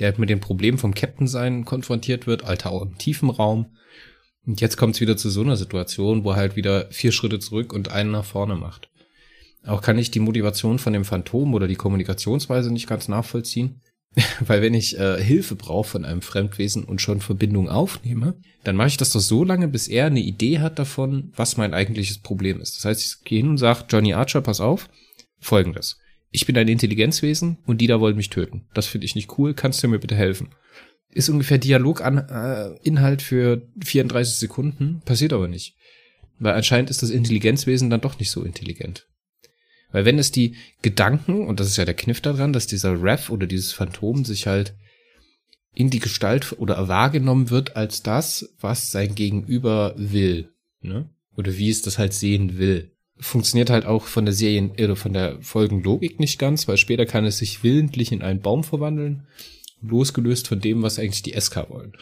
[0.00, 3.76] der mit dem Problem vom Captain sein konfrontiert wird, Alter auch im tiefen Raum.
[4.46, 7.38] Und jetzt kommt es wieder zu so einer Situation, wo er halt wieder vier Schritte
[7.38, 8.90] zurück und einen nach vorne macht.
[9.66, 13.82] Auch kann ich die Motivation von dem Phantom oder die Kommunikationsweise nicht ganz nachvollziehen.
[14.40, 18.88] Weil wenn ich äh, Hilfe brauche von einem Fremdwesen und schon Verbindung aufnehme, dann mache
[18.88, 22.60] ich das doch so lange, bis er eine Idee hat davon, was mein eigentliches Problem
[22.60, 22.76] ist.
[22.76, 24.88] Das heißt, ich gehe hin und sage, Johnny Archer, pass auf,
[25.38, 25.96] folgendes
[26.30, 28.66] ich bin ein Intelligenzwesen und die da wollen mich töten.
[28.74, 29.54] Das finde ich nicht cool.
[29.54, 30.50] Kannst du mir bitte helfen?
[31.12, 35.76] Ist ungefähr Dialoginhalt äh, für 34 Sekunden, passiert aber nicht.
[36.38, 39.08] Weil anscheinend ist das Intelligenzwesen dann doch nicht so intelligent.
[39.92, 43.32] Weil wenn es die Gedanken, und das ist ja der Kniff daran, dass dieser Rev
[43.32, 44.74] oder dieses Phantom sich halt
[45.74, 50.50] in die Gestalt oder wahrgenommen wird als das, was sein Gegenüber will,
[50.80, 51.08] ne?
[51.36, 55.12] Oder wie es das halt sehen will funktioniert halt auch von der Serien, oder von
[55.12, 59.26] der Folgenlogik nicht ganz, weil später kann es sich willentlich in einen Baum verwandeln,
[59.82, 61.92] losgelöst von dem, was eigentlich die SK wollen.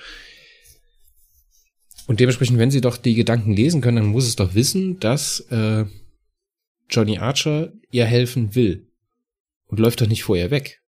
[2.07, 5.41] Und dementsprechend, wenn sie doch die Gedanken lesen können, dann muss es doch wissen, dass
[5.51, 5.85] äh,
[6.91, 8.87] Johnny Archer ihr helfen will.
[9.67, 10.81] Und läuft doch nicht vor ihr weg.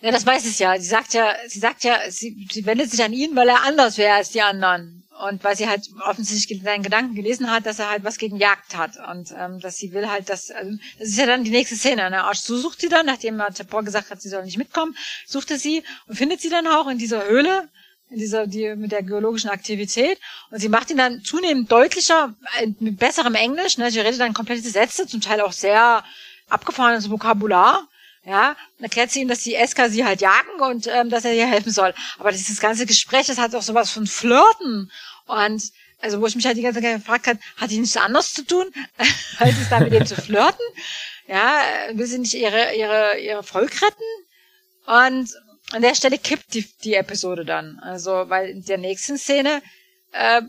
[0.00, 0.78] Ja, das weiß es ja.
[0.78, 3.98] Sie sagt ja, sie sagt ja, sie, sie wendet sich an ihn, weil er anders
[3.98, 5.04] wäre als die anderen.
[5.28, 8.76] Und weil sie halt offensichtlich seinen Gedanken gelesen hat, dass er halt was gegen Jagd
[8.76, 8.92] hat.
[9.10, 12.10] Und ähm, dass sie will halt, dass, also, das ist ja dann die nächste Szene.
[12.10, 12.24] Ne?
[12.24, 14.94] Arsch so sucht sie dann, nachdem Paul gesagt hat, sie soll nicht mitkommen,
[15.26, 17.70] sucht er sie und findet sie dann auch in dieser Höhle,
[18.10, 20.18] dieser, die, mit der geologischen Aktivität.
[20.50, 23.78] Und sie macht ihn dann zunehmend deutlicher, äh, mit besserem Englisch.
[23.78, 23.90] Ne?
[23.90, 26.04] Sie redet dann komplette Sätze, zum Teil auch sehr
[26.48, 27.88] abgefahrenes Vokabular.
[28.24, 31.32] Ja, dann erklärt sie ihm, dass die Eska sie halt jagen und ähm, dass er
[31.32, 31.94] ihr helfen soll.
[32.18, 34.90] Aber dieses ganze Gespräch, das hat auch sowas von Flirten.
[35.26, 35.62] Und
[36.00, 38.44] also wo ich mich halt die ganze Zeit gefragt habe, hat die nichts anderes zu
[38.44, 38.66] tun,
[39.38, 40.64] als es da mit dem zu flirten?
[41.28, 41.60] Ja,
[41.92, 44.04] will sie nicht ihre, ihre, ihre Volk retten?
[44.86, 45.30] Und
[45.72, 47.78] an der Stelle kippt die, die Episode dann.
[47.80, 49.62] Also, weil in der nächsten Szene,
[50.12, 50.42] äh,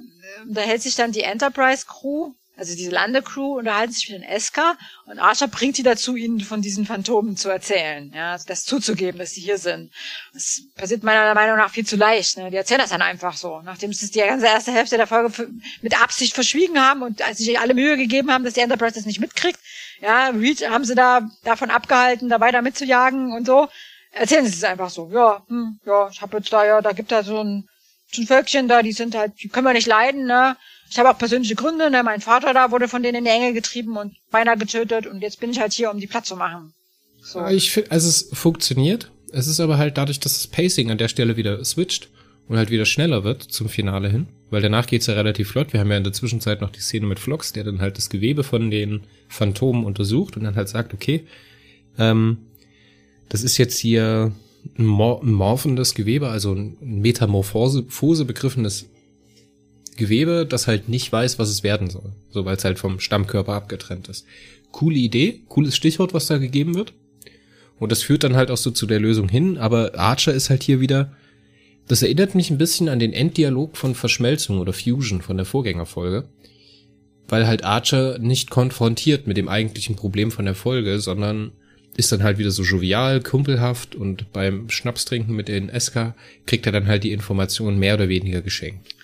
[0.47, 4.75] da hält sich dann die Enterprise Crew also diese Landecrew unterhalten sich mit den Eska
[5.06, 9.32] und Archer bringt die dazu, ihnen von diesen Phantomen zu erzählen, ja, das zuzugeben, dass
[9.32, 9.91] sie hier sind.
[10.34, 12.38] Das passiert meiner Meinung nach viel zu leicht.
[12.38, 12.49] Ne?
[12.49, 15.49] Die erzählen das dann einfach so, nachdem sie die ganze erste Hälfte der Folge
[15.84, 19.19] mit Absicht verschwiegen haben und sich alle Mühe gegeben haben, dass die Enterprise das nicht
[19.19, 19.60] mitkriegt.
[20.01, 23.67] Ja, Reed haben sie da davon abgehalten, da weiter mitzujagen und so.
[24.12, 25.10] Erzählen sie es einfach so.
[25.13, 27.67] Ja, hm, ja, ich habe jetzt da ja, da gibt da so ein,
[28.12, 30.56] so ein Völkchen da, die sind halt, die können wir nicht leiden, ne?
[30.89, 32.04] Ich habe auch persönliche Gründe, ne?
[32.04, 35.39] Mein Vater da wurde von denen in die Enge getrieben und beinahe getötet und jetzt
[35.39, 36.74] bin ich halt hier, um die Platz zu machen.
[37.22, 37.46] So.
[37.48, 39.12] Ich finde, also es funktioniert.
[39.34, 42.10] Es ist aber halt dadurch, dass das Pacing an der Stelle wieder switcht
[42.48, 45.74] und halt wieder schneller wird zum Finale hin, weil danach geht's ja relativ flott.
[45.74, 48.10] Wir haben ja in der Zwischenzeit noch die Szene mit Flox, der dann halt das
[48.10, 51.28] Gewebe von den Phantomen untersucht und dann halt sagt, okay,
[51.98, 52.38] ähm,
[53.30, 54.32] das ist jetzt hier
[54.78, 58.90] ein, Mor ein morphendes Gewebe, also ein Metamorphose begriffenes
[59.96, 62.13] Gewebe, das halt nicht weiß, was es werden soll.
[62.30, 64.26] So, weil es halt vom Stammkörper abgetrennt ist.
[64.72, 66.94] Coole Idee, cooles Stichwort, was da gegeben wird.
[67.80, 70.63] Und das führt dann halt auch so zu der Lösung hin, aber Archer ist halt
[70.63, 71.13] hier wieder,
[71.88, 76.28] das erinnert mich ein bisschen an den Enddialog von Verschmelzung oder Fusion von der Vorgängerfolge.
[77.30, 81.52] Weil halt Archer nicht konfrontiert mit dem eigentlichen Problem von der Folge, sondern
[81.98, 86.14] ist dann halt wieder so jovial, kumpelhaft und beim Schnapstrinken mit den SK
[86.46, 88.96] kriegt er dann halt die Informationen mehr oder weniger geschenkt.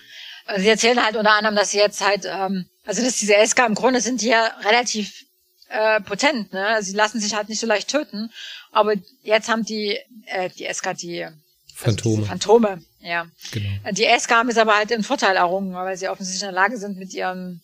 [0.46, 3.66] Also sie erzählen halt unter anderem, dass sie jetzt halt, ähm, also dass diese SK
[3.66, 5.24] im Grunde sind die ja relativ
[5.70, 6.66] äh, potent, ne?
[6.68, 8.30] Also sie lassen sich halt nicht so leicht töten.
[8.70, 11.26] Aber jetzt haben die, äh, die SK die
[11.74, 12.18] Phantome.
[12.18, 13.26] Also Phantome, ja.
[13.50, 13.68] Genau.
[13.90, 16.76] Die SK haben es aber halt einen Vorteil errungen, weil sie offensichtlich in der Lage
[16.76, 17.63] sind, mit ihren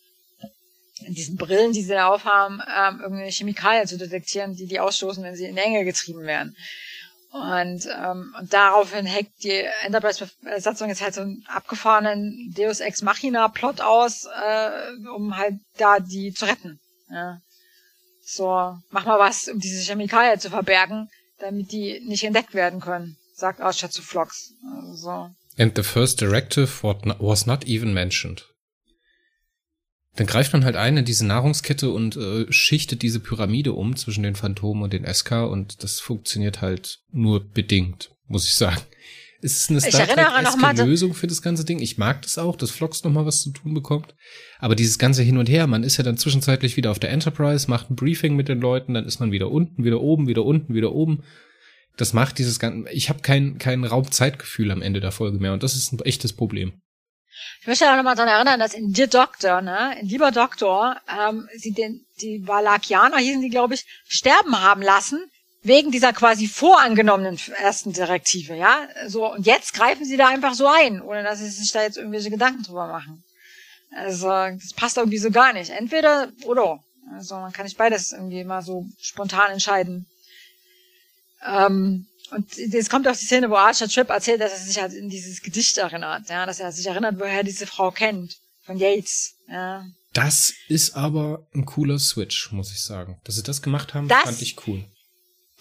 [1.06, 5.22] in diesen Brillen, die sie da aufhaben, ähm, irgendeine Chemikalien zu detektieren, die die ausstoßen,
[5.22, 6.56] wenn sie in Enge getrieben werden.
[7.32, 13.80] Und, ähm, und daraufhin hackt die Enterprise-Besatzung jetzt halt so einen abgefahrenen Deus Ex Machina-Plot
[13.80, 16.80] aus, äh, um halt da die zu retten.
[17.08, 17.40] Ja.
[18.24, 21.08] So, mach mal was, um diese Chemikalien zu verbergen,
[21.38, 24.52] damit die nicht entdeckt werden können, sagt Archer zu Flox.
[24.88, 25.30] Also.
[25.56, 28.44] And the first directive was not even mentioned.
[30.16, 34.25] Dann greift man halt ein in diese Nahrungskette und äh, schichtet diese Pyramide um zwischen
[34.25, 38.81] den Phantomen und den SK und das funktioniert halt nur bedingt, muss ich sagen.
[39.42, 40.16] Es ist eine Star Trek
[40.85, 41.81] Lösung für das ganze Ding.
[41.81, 44.14] Ich mag das auch, dass Flox noch mal was zu tun bekommt.
[44.59, 47.70] Aber dieses ganze Hin und Her, man ist ja dann zwischenzeitlich wieder auf der Enterprise,
[47.70, 50.75] macht ein Briefing mit den Leuten, dann ist man wieder unten, wieder oben, wieder unten,
[50.75, 51.23] wieder oben.
[51.96, 55.62] Das macht dieses ganze, ich habe kein, kein Raumzeitgefühl am Ende der Folge mehr und
[55.62, 56.75] das ist ein echtes Problem.
[57.61, 61.49] Ich möchte auch nochmal daran erinnern, dass in Dear Doctor, ne, in Lieber Doktor, ähm,
[61.57, 65.31] sie den, die Valakianer hießen die, glaube ich, sterben haben lassen,
[65.62, 68.88] wegen dieser quasi vorangenommenen ersten Direktive, ja.
[69.07, 71.99] So, und jetzt greifen sie da einfach so ein, ohne dass sie sich da jetzt
[71.99, 73.23] irgendwelche Gedanken drüber machen.
[73.95, 75.71] Also, das passt irgendwie so gar nicht.
[75.71, 76.83] Entweder oder.
[77.12, 80.07] Also, man kann nicht beides irgendwie mal so spontan entscheiden.
[81.45, 84.93] Ähm, und jetzt kommt auch die Szene, wo Archer Tripp erzählt, dass er sich halt
[84.93, 88.77] in dieses Gedicht erinnert, ja, dass er sich erinnert, woher er diese Frau kennt, von
[88.77, 89.85] Yates, ja.
[90.12, 93.21] Das ist aber ein cooler Switch, muss ich sagen.
[93.25, 94.85] Dass sie das gemacht haben, das, fand ich cool.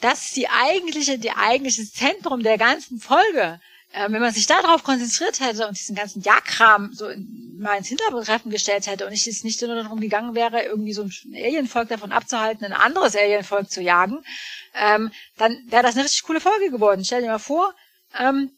[0.02, 3.60] Das ist die eigentliche, die eigentliche Zentrum der ganzen Folge.
[3.92, 7.10] Äh, wenn man sich darauf konzentriert hätte und diesen ganzen Jagdkram so
[7.58, 11.04] mal ins Hintertreffen gestellt hätte und ich es nicht nur darum gegangen wäre, irgendwie so
[11.04, 14.24] ein Alienvolk davon abzuhalten, ein anderes Alienvolk zu jagen,
[14.76, 17.04] ähm, dann wäre das eine richtig coole Folge geworden.
[17.04, 17.74] Stell dir mal vor,
[18.18, 18.52] ähm,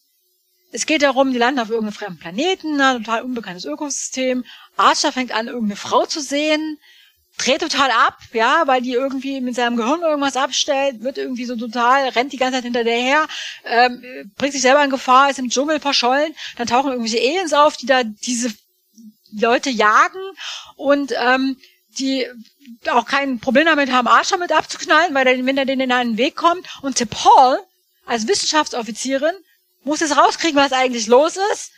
[0.73, 4.45] es geht darum, die landen auf irgendeinem fremden Planeten, ein total unbekanntes Ökosystem.
[4.77, 6.77] Archer fängt an, irgendeine Frau zu sehen,
[7.41, 11.55] dreht total ab, ja, weil die irgendwie mit seinem Gehirn irgendwas abstellt, wird irgendwie so
[11.55, 13.27] total, rennt die ganze Zeit hinter der her,
[13.65, 17.77] ähm, bringt sich selber in Gefahr, ist im Dschungel verschollen, dann tauchen irgendwelche Aliens auf,
[17.77, 18.53] die da diese
[19.31, 20.21] Leute jagen
[20.75, 21.57] und ähm,
[21.99, 22.27] die
[22.89, 26.17] auch kein Problem damit haben, Archer mit abzuknallen, weil er, wenn er denen in einen
[26.17, 26.65] Weg kommt.
[26.81, 27.59] Und Tip Hall,
[28.05, 29.35] als Wissenschaftsoffizierin,
[29.83, 31.71] muss es rauskriegen, was eigentlich los ist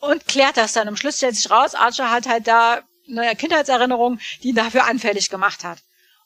[0.00, 0.88] und klärt das dann.
[0.88, 5.28] Am Schluss stellt sich raus, Archer hat halt da eine Kindheitserinnerung, die ihn dafür anfällig
[5.30, 5.78] gemacht hat.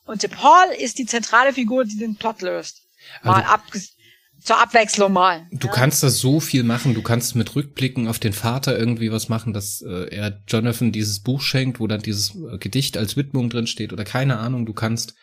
[0.04, 2.82] Und Hall ist die zentrale Figur, die den Plot löst.
[3.22, 3.96] Mal also, abgesehen
[4.42, 5.48] zur Abwechslung mal.
[5.50, 5.72] Du ja.
[5.72, 6.94] kannst das so viel machen.
[6.94, 11.20] Du kannst mit Rückblicken auf den Vater irgendwie was machen, dass äh, er Jonathan dieses
[11.20, 14.64] Buch schenkt, wo dann dieses äh, Gedicht als Widmung drin steht oder keine Ahnung.
[14.64, 15.14] Du kannst,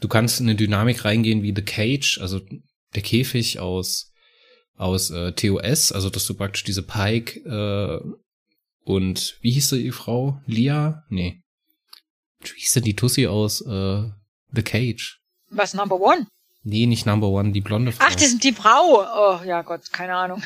[0.00, 2.40] du kannst in eine Dynamik reingehen wie The Cage, also
[2.94, 4.12] der Käfig aus
[4.76, 8.00] aus äh, TOS, also dass du praktisch diese Pike äh,
[8.88, 10.40] und wie hieß die Frau?
[10.46, 11.04] Lia?
[11.10, 11.42] Nee.
[12.40, 14.02] Wie hieß denn die Tussi aus äh,
[14.52, 15.20] The Cage?
[15.50, 16.26] Was Number One?
[16.62, 18.06] Nee, nicht Number One, die blonde Frau.
[18.08, 19.04] Ach, das sind die Frau.
[19.04, 20.42] Oh, ja Gott, keine Ahnung.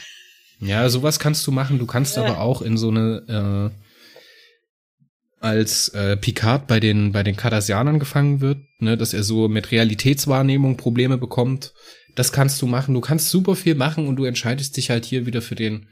[0.58, 1.78] Ja, sowas kannst du machen.
[1.78, 2.24] Du kannst ja.
[2.24, 3.70] aber auch in so eine,
[5.40, 9.46] äh, als äh, Picard bei den, bei den Cardassianern gefangen wird, ne, dass er so
[9.46, 11.74] mit Realitätswahrnehmung Probleme bekommt.
[12.16, 12.94] Das kannst du machen.
[12.94, 15.88] Du kannst super viel machen und du entscheidest dich halt hier wieder für den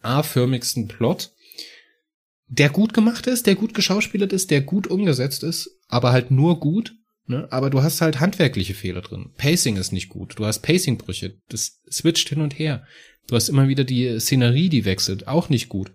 [0.00, 1.32] A-förmigsten Plot,
[2.50, 6.60] der gut gemacht ist, der gut geschauspielert ist, der gut umgesetzt ist, aber halt nur
[6.60, 6.94] gut
[7.30, 7.46] Ne?
[7.52, 9.30] Aber du hast halt handwerkliche Fehler drin.
[9.36, 10.36] Pacing ist nicht gut.
[10.36, 11.36] Du hast Pacingbrüche.
[11.48, 12.84] Das switcht hin und her.
[13.28, 15.28] Du hast immer wieder die Szenerie, die wechselt.
[15.28, 15.92] Auch nicht gut.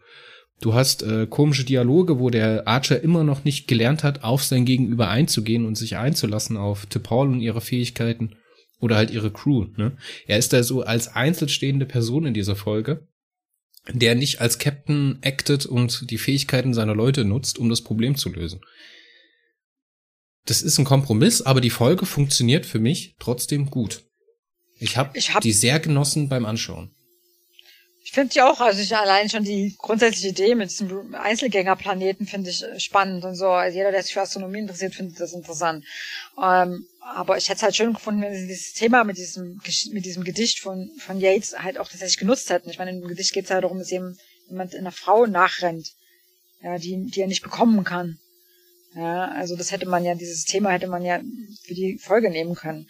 [0.62, 4.63] Du hast äh, komische Dialoge, wo der Archer immer noch nicht gelernt hat, auf sein
[4.63, 8.38] Gegenüber einzugehen und sich einzulassen auf T'Pol und ihre Fähigkeiten.
[8.80, 9.65] oder halt ihre Crew.
[9.76, 9.98] Ne?
[10.28, 13.08] Er ist da so als einzelstehende Person in dieser Folge,
[13.91, 18.30] der nicht als Captain actet und die Fähigkeiten seiner Leute nutzt, um das Problem zu
[18.30, 18.62] lösen.
[20.45, 24.04] Das ist ein Kompromiss, aber die Folge funktioniert für mich trotzdem gut.
[24.78, 26.91] Ich habe hab die sehr genossen beim Anschauen.
[28.06, 32.52] Ich finde die auch, also ich allein schon die grundsätzliche Idee mit diesem Einzelgängerplaneten finde
[32.52, 33.50] ich äh, spannend und so.
[33.50, 35.84] Also jeder, der sich für Astronomie interessiert, findet das interessant.
[36.38, 39.60] Ähm, aber ich hätte es halt schön gefunden, wenn sie dieses Thema mit diesem,
[39.91, 42.70] mit diesem Gedicht von, von Yates halt auch tatsächlich genutzt hätten.
[42.70, 44.20] Ich meine, in dem Gedicht geht es halt darum, dass jemand
[44.76, 45.94] einer Frau nachrennt,
[46.62, 48.20] ja, die, die er nicht bekommen kann.
[48.94, 51.22] Ja, also das hätte man ja, dieses Thema hätte man ja
[51.63, 52.88] für die Folge nehmen können.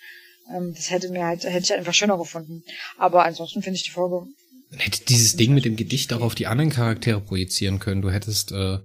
[0.54, 2.66] Ähm, das hätte mir halt, hätte ich einfach schöner gefunden.
[2.98, 4.28] Aber ansonsten finde ich die Folge
[4.70, 8.02] man hätte dieses Ding mit dem Gedicht auch auf die anderen Charaktere projizieren können.
[8.02, 8.80] Du hättest äh,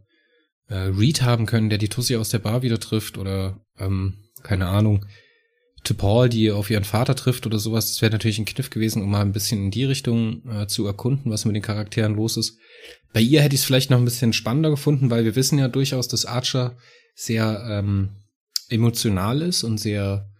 [0.68, 4.68] äh, Reed haben können, der die Tussi aus der Bar wieder trifft oder ähm, keine
[4.68, 5.06] Ahnung,
[5.84, 7.88] to Paul, die auf ihren Vater trifft oder sowas.
[7.88, 10.86] Das wäre natürlich ein Kniff gewesen, um mal ein bisschen in die Richtung äh, zu
[10.86, 12.58] erkunden, was mit den Charakteren los ist.
[13.12, 15.68] Bei ihr hätte ich es vielleicht noch ein bisschen spannender gefunden, weil wir wissen ja
[15.68, 16.76] durchaus, dass Archer
[17.14, 18.10] sehr ähm,
[18.68, 20.30] emotional ist und sehr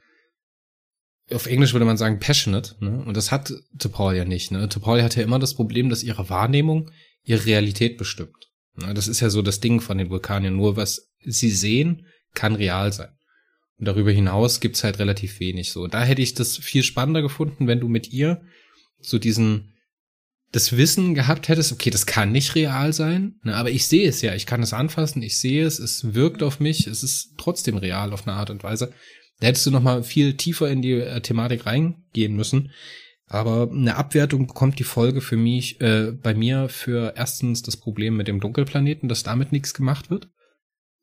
[1.33, 3.05] auf Englisch würde man sagen passionate, ne?
[3.05, 4.66] Und das hat T'Pol ja nicht, ne?
[4.66, 6.90] T'Pol hat ja immer das Problem, dass ihre Wahrnehmung
[7.23, 8.49] ihre Realität bestimmt.
[8.77, 8.95] Ne?
[8.95, 10.57] Das ist ja so das Ding von den Vulkaniern.
[10.57, 13.11] Nur was sie sehen, kann real sein.
[13.79, 15.87] Und darüber hinaus gibt's halt relativ wenig so.
[15.87, 18.43] Da hätte ich das viel spannender gefunden, wenn du mit ihr
[19.01, 19.75] so diesen
[20.53, 24.21] das Wissen gehabt hättest, okay, das kann nicht real sein, ne, aber ich sehe es
[24.21, 27.77] ja, ich kann es anfassen, ich sehe es, es wirkt auf mich, es ist trotzdem
[27.77, 28.93] real auf eine Art und Weise.
[29.40, 32.70] Da hättest du noch mal viel tiefer in die äh, Thematik reingehen müssen.
[33.26, 38.16] Aber eine Abwertung bekommt die Folge für mich, äh, bei mir für erstens das Problem
[38.16, 40.29] mit dem Dunkelplaneten, dass damit nichts gemacht wird.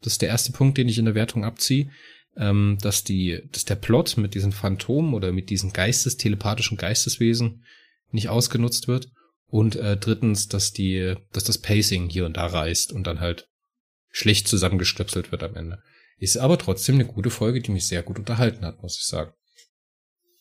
[0.02, 1.89] Das ist der erste Punkt, den ich in der Wertung abziehe.
[2.36, 7.63] Ähm, dass die, dass der Plot mit diesen Phantomen oder mit diesen Geistes, telepathischen Geisteswesen
[8.12, 9.10] nicht ausgenutzt wird.
[9.47, 13.47] Und äh, drittens, dass die, dass das Pacing hier und da reißt und dann halt
[14.12, 15.82] schlecht zusammengestöpselt wird am Ende.
[16.19, 19.32] Ist aber trotzdem eine gute Folge, die mich sehr gut unterhalten hat, muss ich sagen.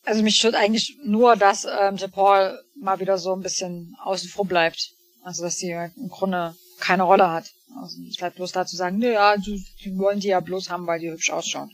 [0.05, 4.47] Also mich stört eigentlich nur, dass ähm, Paul mal wieder so ein bisschen außen vor
[4.47, 4.91] bleibt.
[5.23, 7.51] Also dass sie im Grunde keine Rolle hat.
[7.83, 10.87] Also ich bleibt bloß da zu sagen, naja, die, die wollen die ja bloß haben,
[10.87, 11.71] weil die hübsch ausschauen.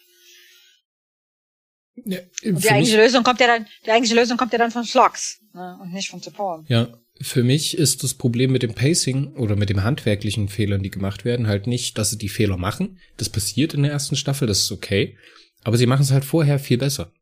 [1.94, 5.40] Ja, die eigentliche Lösung kommt ja dann, die eigentliche Lösung kommt ja dann von Slox,
[5.52, 6.64] ne, und nicht von Paul.
[6.68, 6.88] Ja,
[7.20, 11.24] für mich ist das Problem mit dem Pacing oder mit dem handwerklichen Fehlern, die gemacht
[11.24, 12.98] werden, halt nicht, dass sie die Fehler machen.
[13.16, 15.16] Das passiert in der ersten Staffel, das ist okay.
[15.62, 17.12] Aber sie machen es halt vorher viel besser.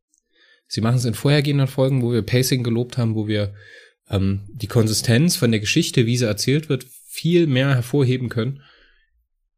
[0.66, 3.54] Sie machen es in vorhergehenden Folgen, wo wir Pacing gelobt haben, wo wir
[4.08, 8.62] ähm, die Konsistenz von der Geschichte, wie sie erzählt wird, viel mehr hervorheben können,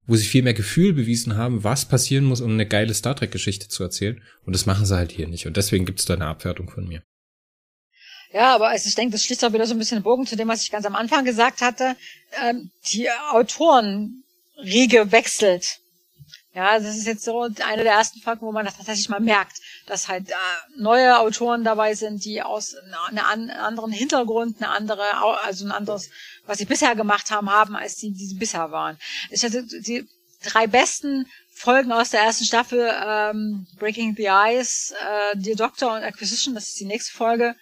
[0.06, 3.68] wo sie viel mehr Gefühl bewiesen haben, was passieren muss, um eine geile Star Trek-Geschichte
[3.68, 4.20] zu erzählen.
[4.44, 5.46] Und das machen sie halt hier nicht.
[5.46, 7.02] Und deswegen gibt es da eine Abwertung von mir.
[8.32, 10.36] Ja, aber also ich denke, das schließt auch wieder so ein bisschen den Bogen zu
[10.36, 11.96] dem, was ich ganz am Anfang gesagt hatte.
[12.42, 15.80] Ähm, die Autorenriege wechselt.
[16.54, 19.56] Ja, das ist jetzt so eine der ersten Folgen, wo man das tatsächlich mal merkt,
[19.86, 20.34] dass halt äh,
[20.76, 25.02] neue Autoren dabei sind, die aus einem anderen Hintergrund, eine andere,
[25.44, 26.10] also ein anderes,
[26.44, 28.98] was sie bisher gemacht haben, haben, als die, die sie bisher waren.
[29.30, 30.06] Ich hatte die
[30.44, 36.02] drei besten Folgen aus der ersten Staffel, ähm, Breaking the Ice, äh, Dear Doctor und
[36.02, 37.54] Acquisition, das ist die nächste Folge,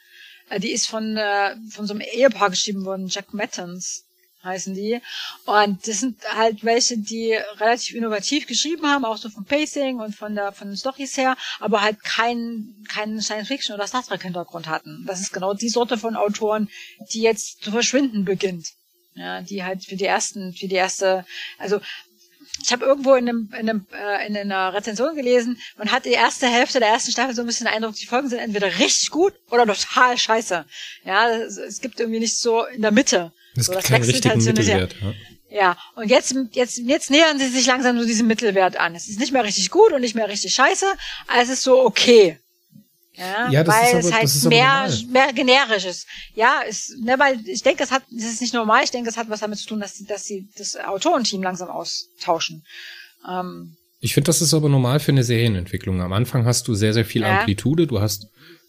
[0.59, 4.05] die ist von, äh, von so einem Ehepaar geschrieben worden, Jack Mattons
[4.43, 5.01] heißen die.
[5.45, 10.15] Und das sind halt welche, die relativ innovativ geschrieben haben, auch so vom Pacing und
[10.15, 14.23] von der von den Storys her, aber halt keinen keinen Science Fiction oder Star Trek
[14.23, 15.05] Hintergrund hatten.
[15.07, 16.69] Das ist genau die Sorte von Autoren,
[17.13, 18.69] die jetzt zu verschwinden beginnt.
[19.15, 21.27] Ja, die halt für die ersten, für die erste,
[21.59, 21.81] also
[22.63, 26.11] ich habe irgendwo in, einem, in, einem, äh, in einer Rezension gelesen, man hat die
[26.11, 29.11] erste Hälfte der ersten Staffel so ein bisschen den Eindruck, die Folgen sind entweder richtig
[29.11, 30.65] gut oder total scheiße.
[31.05, 33.33] Ja, es, es gibt irgendwie nicht so in der Mitte.
[33.57, 34.95] Es so, gibt keinen richtigen halt so Mittelwert.
[35.01, 35.15] Ja.
[35.51, 38.95] ja, und jetzt, jetzt, jetzt nähern sie sich langsam so diesem Mittelwert an.
[38.95, 40.87] Es ist nicht mehr richtig gut und nicht mehr richtig scheiße,
[41.29, 42.39] aber es ist so okay.
[43.15, 46.07] Ja, ja das weil ist aber, es halt mehr, mehr generisch ist.
[46.35, 49.17] Ja, ist, ne, weil ich denke, es hat, das ist nicht normal, ich denke, es
[49.17, 52.65] hat was damit zu tun, dass sie, dass sie das Autorenteam langsam austauschen.
[53.29, 56.01] Ähm, ich finde, das ist aber normal für eine Serienentwicklung.
[56.01, 57.41] Am Anfang hast du sehr, sehr viel ja.
[57.41, 57.87] Amplitude.
[57.87, 58.29] Du hast,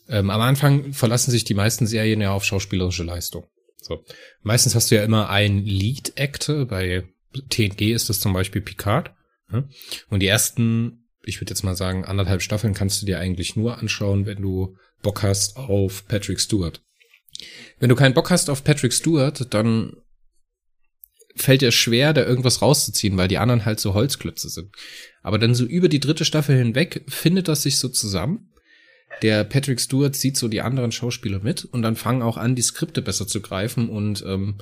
[0.09, 3.45] ähm, am Anfang verlassen sich die meisten Serien ja auf schauspielerische Leistung.
[3.77, 4.03] So.
[4.43, 6.65] Meistens hast du ja immer ein Lead-Actor.
[6.65, 7.05] Bei
[7.49, 9.11] TNG ist das zum Beispiel Picard.
[9.51, 9.63] Ja?
[10.09, 13.77] Und die ersten ich würde jetzt mal sagen, anderthalb Staffeln kannst du dir eigentlich nur
[13.77, 16.81] anschauen, wenn du Bock hast auf Patrick Stewart.
[17.79, 19.97] Wenn du keinen Bock hast auf Patrick Stewart, dann
[21.35, 24.75] fällt dir schwer, da irgendwas rauszuziehen, weil die anderen halt so Holzklötze sind.
[25.21, 28.49] Aber dann so über die dritte Staffel hinweg findet das sich so zusammen.
[29.21, 32.61] der Patrick Stewart sieht so die anderen Schauspieler mit und dann fangen auch an, die
[32.61, 34.57] Skripte besser zu greifen und ähm,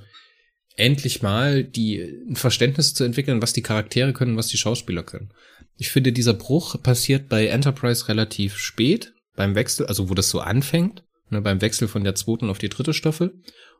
[0.79, 1.99] endlich mal die
[2.29, 5.29] ein Verständnis zu entwickeln, was die Charaktere können, was die Schauspieler können.
[5.77, 10.39] Ich finde, dieser Bruch passiert bei Enterprise relativ spät beim Wechsel, also wo das so
[10.39, 13.33] anfängt, ne, beim Wechsel von der zweiten auf die dritte Staffel.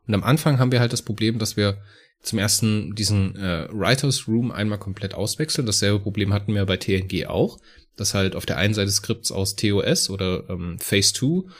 [0.06, 1.78] Und am Anfang haben wir halt das Problem, dass wir
[2.22, 5.66] zum ersten diesen äh, Writers Room einmal komplett auswechseln.
[5.66, 7.58] Dasselbe Problem hatten wir bei TNG auch,
[7.96, 11.50] dass halt auf der einen Seite Skripts aus TOS oder ähm, Phase 2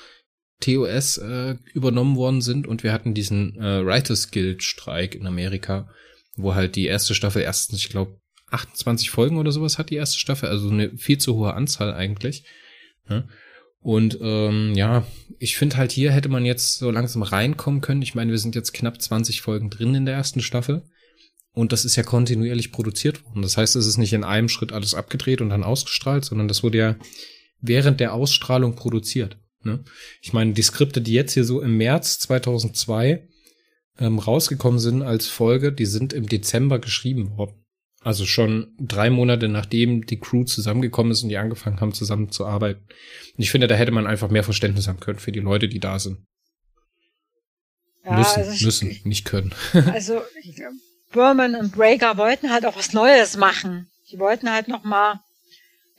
[0.60, 5.88] TOS äh, übernommen worden sind und wir hatten diesen äh, Writers Guild Streik in Amerika,
[6.36, 10.18] wo halt die erste Staffel erstens, ich glaube, 28 Folgen oder sowas hat die erste
[10.18, 12.44] Staffel, also eine viel zu hohe Anzahl eigentlich.
[13.08, 13.24] Ja.
[13.80, 15.06] Und ähm, ja,
[15.38, 18.02] ich finde halt hier hätte man jetzt so langsam reinkommen können.
[18.02, 20.82] Ich meine, wir sind jetzt knapp 20 Folgen drin in der ersten Staffel.
[21.52, 23.42] Und das ist ja kontinuierlich produziert worden.
[23.42, 26.62] Das heißt, es ist nicht in einem Schritt alles abgedreht und dann ausgestrahlt, sondern das
[26.62, 26.96] wurde ja
[27.60, 29.36] während der Ausstrahlung produziert.
[29.62, 29.84] Ne?
[30.22, 33.28] Ich meine, die Skripte, die jetzt hier so im März 2002
[33.98, 37.60] ähm, rausgekommen sind als Folge, die sind im Dezember geschrieben worden.
[38.02, 42.46] Also schon drei Monate nachdem die Crew zusammengekommen ist und die angefangen haben zusammen zu
[42.46, 42.80] arbeiten.
[42.80, 45.80] Und ich finde, da hätte man einfach mehr Verständnis haben können für die Leute, die
[45.80, 46.18] da sind.
[48.04, 49.52] Ja, müssen, also ich, müssen, nicht können.
[49.92, 50.22] also
[51.12, 53.90] Berman und Breaker wollten halt auch was Neues machen.
[54.10, 55.20] Die wollten halt noch mal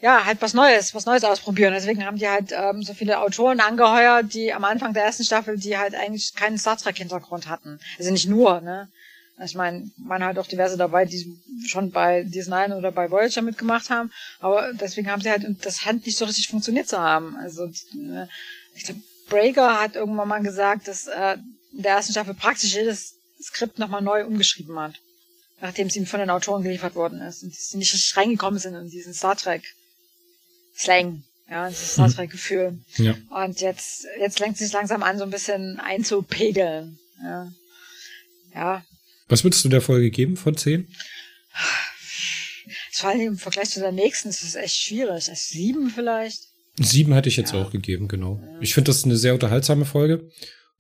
[0.02, 1.74] ja, halt was Neues, was Neues ausprobieren.
[1.74, 5.58] Deswegen haben die halt ähm, so viele Autoren angeheuert, die am Anfang der ersten Staffel,
[5.58, 7.80] die halt eigentlich keinen Star Trek-Hintergrund hatten.
[8.00, 8.90] Also nicht nur, ne?
[9.44, 11.36] Ich meine, waren halt auch diverse dabei, die
[11.66, 16.06] schon bei DS9 oder bei Voyager mitgemacht haben, aber deswegen haben sie halt das Hand
[16.06, 17.36] nicht so richtig funktioniert zu haben.
[17.38, 18.30] Also ne,
[18.76, 21.38] ich glaube, Breaker hat irgendwann mal gesagt, dass äh,
[21.74, 25.00] in der ersten Staffel praktisch jedes Skript nochmal neu umgeschrieben hat,
[25.60, 28.76] nachdem es ihm von den Autoren geliefert worden ist und sie nicht richtig reingekommen sind
[28.76, 29.64] in diesen Star Trek
[30.76, 31.24] Slang.
[31.50, 32.80] Ja, dieses Star Trek Gefühl.
[32.96, 33.16] Ja.
[33.30, 36.98] Und jetzt, jetzt lenkt sich langsam an, so ein bisschen einzupegeln.
[37.22, 37.52] Ja.
[38.56, 38.86] ja,
[39.32, 40.90] was würdest du der Folge geben von zehn?
[42.92, 45.30] Vor allem im Vergleich zu der nächsten ist es echt schwierig.
[45.30, 46.42] Also sieben vielleicht.
[46.78, 47.62] Sieben hätte ich jetzt ja.
[47.62, 48.42] auch gegeben, genau.
[48.44, 48.60] Ja.
[48.60, 50.30] Ich finde das eine sehr unterhaltsame Folge.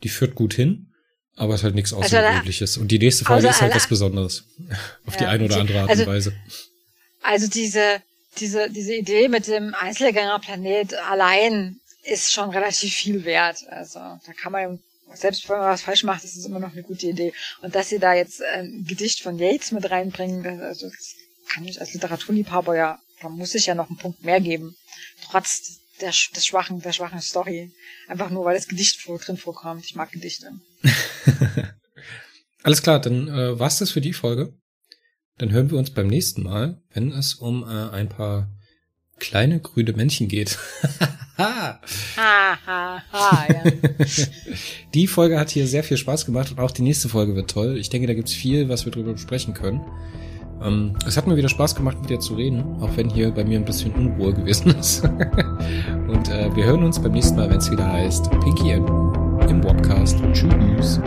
[0.04, 0.92] Die führt gut hin,
[1.38, 2.76] aber es ist halt nichts also Außergewöhnliches.
[2.76, 4.44] Und die nächste Folge also ist halt was Besonderes.
[5.06, 6.36] Auf ja, die eine oder andere Art also, und Weise.
[7.22, 8.02] Also diese,
[8.38, 13.66] diese, diese Idee mit dem Einzelgängerplanet allein ist schon relativ viel wert.
[13.70, 14.80] Also da kann man
[15.14, 17.34] selbst wenn man was falsch macht, ist es immer noch eine gute Idee.
[17.62, 21.16] Und dass sie da jetzt ein Gedicht von Yates mit reinbringen, das, also, das
[21.50, 24.76] kann ich als Literaturliebhaber ja, da muss ich ja noch einen Punkt mehr geben.
[25.30, 27.72] Trotz der, des schwachen, der schwachen Story.
[28.08, 29.86] Einfach nur, weil das Gedicht drin vorkommt.
[29.86, 30.52] Ich mag Gedichte.
[32.64, 34.54] Alles klar, dann äh, war's das für die Folge.
[35.42, 38.48] Dann hören wir uns beim nächsten Mal, wenn es um äh, ein paar
[39.18, 40.60] kleine grüne Männchen geht.
[41.40, 41.80] ha,
[42.16, 43.64] ha, ha, ja.
[44.94, 47.78] die Folge hat hier sehr viel Spaß gemacht und auch die nächste Folge wird toll.
[47.80, 49.82] Ich denke, da gibt's viel, was wir drüber besprechen können.
[50.62, 53.44] Ähm, es hat mir wieder Spaß gemacht, mit dir zu reden, auch wenn hier bei
[53.44, 55.04] mir ein bisschen Unruhe gewesen ist.
[55.04, 60.20] und äh, wir hören uns beim nächsten Mal, wenn es wieder heißt Pinky im Wobcast.
[60.34, 61.00] Tschüss.